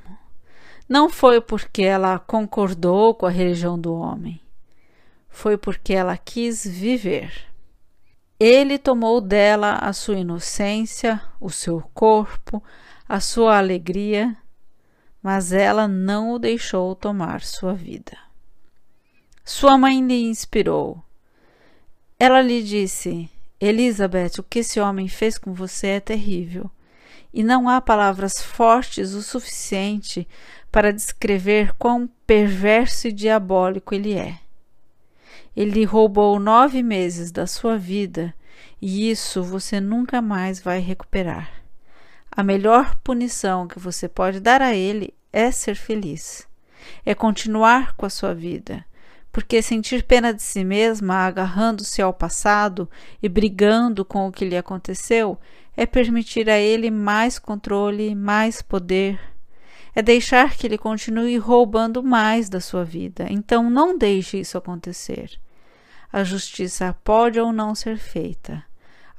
Não 0.89 1.09
foi 1.09 1.39
porque 1.39 1.83
ela 1.83 2.17
concordou 2.17 3.13
com 3.13 3.27
a 3.27 3.31
religião 3.31 3.79
do 3.79 3.93
homem. 3.93 4.41
Foi 5.29 5.57
porque 5.57 5.93
ela 5.93 6.17
quis 6.17 6.65
viver. 6.65 7.54
Ele 8.39 8.77
tomou 8.77 9.21
dela 9.21 9.75
a 9.75 9.93
sua 9.93 10.19
inocência, 10.19 11.21
o 11.39 11.49
seu 11.49 11.81
corpo, 11.93 12.61
a 13.07 13.19
sua 13.19 13.57
alegria, 13.57 14.35
mas 15.23 15.53
ela 15.53 15.87
não 15.87 16.33
o 16.33 16.39
deixou 16.39 16.93
tomar 16.95 17.41
sua 17.41 17.73
vida. 17.73 18.17
Sua 19.43 19.77
mãe 19.77 20.05
lhe 20.05 20.25
inspirou. 20.25 21.01
Ela 22.19 22.41
lhe 22.41 22.61
disse: 22.61 23.29
Elizabeth, 23.59 24.39
o 24.39 24.43
que 24.43 24.59
esse 24.59 24.79
homem 24.79 25.07
fez 25.07 25.37
com 25.37 25.53
você 25.53 25.87
é 25.87 25.99
terrível, 25.99 26.69
e 27.33 27.41
não 27.41 27.69
há 27.69 27.79
palavras 27.79 28.41
fortes 28.41 29.13
o 29.13 29.21
suficiente 29.21 30.27
para 30.71 30.91
descrever 30.91 31.73
quão 31.75 32.09
perverso 32.27 33.07
e 33.07 33.11
diabólico 33.11 33.95
ele 33.95 34.13
é. 34.13 34.44
Ele 35.55 35.85
roubou 35.85 36.39
nove 36.39 36.83
meses 36.83 37.31
da 37.31 37.47
sua 37.47 37.77
vida 37.77 38.33
e 38.81 39.09
isso 39.09 39.41
você 39.41 39.79
nunca 39.79 40.21
mais 40.21 40.59
vai 40.59 40.79
recuperar. 40.79 41.49
A 42.29 42.43
melhor 42.43 42.95
punição 43.03 43.67
que 43.67 43.79
você 43.79 44.09
pode 44.09 44.41
dar 44.41 44.61
a 44.61 44.75
ele 44.75 45.13
é 45.31 45.51
ser 45.51 45.75
feliz, 45.75 46.45
é 47.05 47.15
continuar 47.15 47.95
com 47.95 48.05
a 48.05 48.09
sua 48.09 48.33
vida, 48.33 48.85
porque 49.31 49.61
sentir 49.61 50.03
pena 50.03 50.33
de 50.33 50.43
si 50.43 50.63
mesma, 50.63 51.25
agarrando-se 51.25 52.01
ao 52.01 52.13
passado 52.13 52.89
e 53.23 53.29
brigando 53.29 54.03
com 54.03 54.27
o 54.27 54.31
que 54.31 54.43
lhe 54.43 54.57
aconteceu, 54.57 55.39
é 55.77 55.85
permitir 55.85 56.49
a 56.49 56.57
ele 56.57 56.91
mais 56.91 57.39
controle, 57.39 58.13
mais 58.15 58.61
poder. 58.61 59.19
É 59.93 60.01
deixar 60.01 60.55
que 60.55 60.67
ele 60.67 60.77
continue 60.77 61.37
roubando 61.37 62.03
mais 62.03 62.49
da 62.49 62.59
sua 62.59 62.83
vida. 62.83 63.27
Então 63.29 63.69
não 63.69 63.97
deixe 63.97 64.37
isso 64.37 64.57
acontecer. 64.57 65.39
A 66.15 66.23
justiça 66.23 66.95
pode 67.03 67.37
ou 67.41 67.51
não 67.51 67.75
ser 67.75 67.97
feita, 67.97 68.63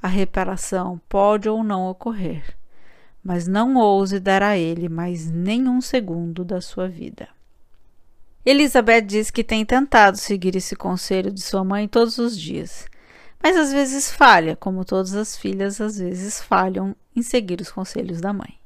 a 0.01 0.07
reparação 0.07 0.99
pode 1.07 1.47
ou 1.47 1.63
não 1.63 1.87
ocorrer, 1.87 2.57
mas 3.23 3.47
não 3.47 3.75
ouse 3.75 4.19
dar 4.19 4.41
a 4.41 4.57
ele 4.57 4.89
mais 4.89 5.29
nenhum 5.29 5.79
segundo 5.79 6.43
da 6.43 6.59
sua 6.59 6.87
vida. 6.87 7.29
Elizabeth 8.43 9.01
diz 9.01 9.29
que 9.29 9.43
tem 9.43 9.63
tentado 9.63 10.17
seguir 10.17 10.55
esse 10.55 10.75
conselho 10.75 11.31
de 11.31 11.39
sua 11.39 11.63
mãe 11.63 11.87
todos 11.87 12.17
os 12.17 12.35
dias, 12.35 12.87
mas 13.43 13.55
às 13.55 13.71
vezes 13.71 14.11
falha, 14.11 14.55
como 14.55 14.83
todas 14.83 15.13
as 15.13 15.37
filhas 15.37 15.79
às 15.79 15.99
vezes 15.99 16.41
falham 16.41 16.95
em 17.15 17.21
seguir 17.21 17.61
os 17.61 17.69
conselhos 17.69 18.19
da 18.19 18.33
mãe. 18.33 18.57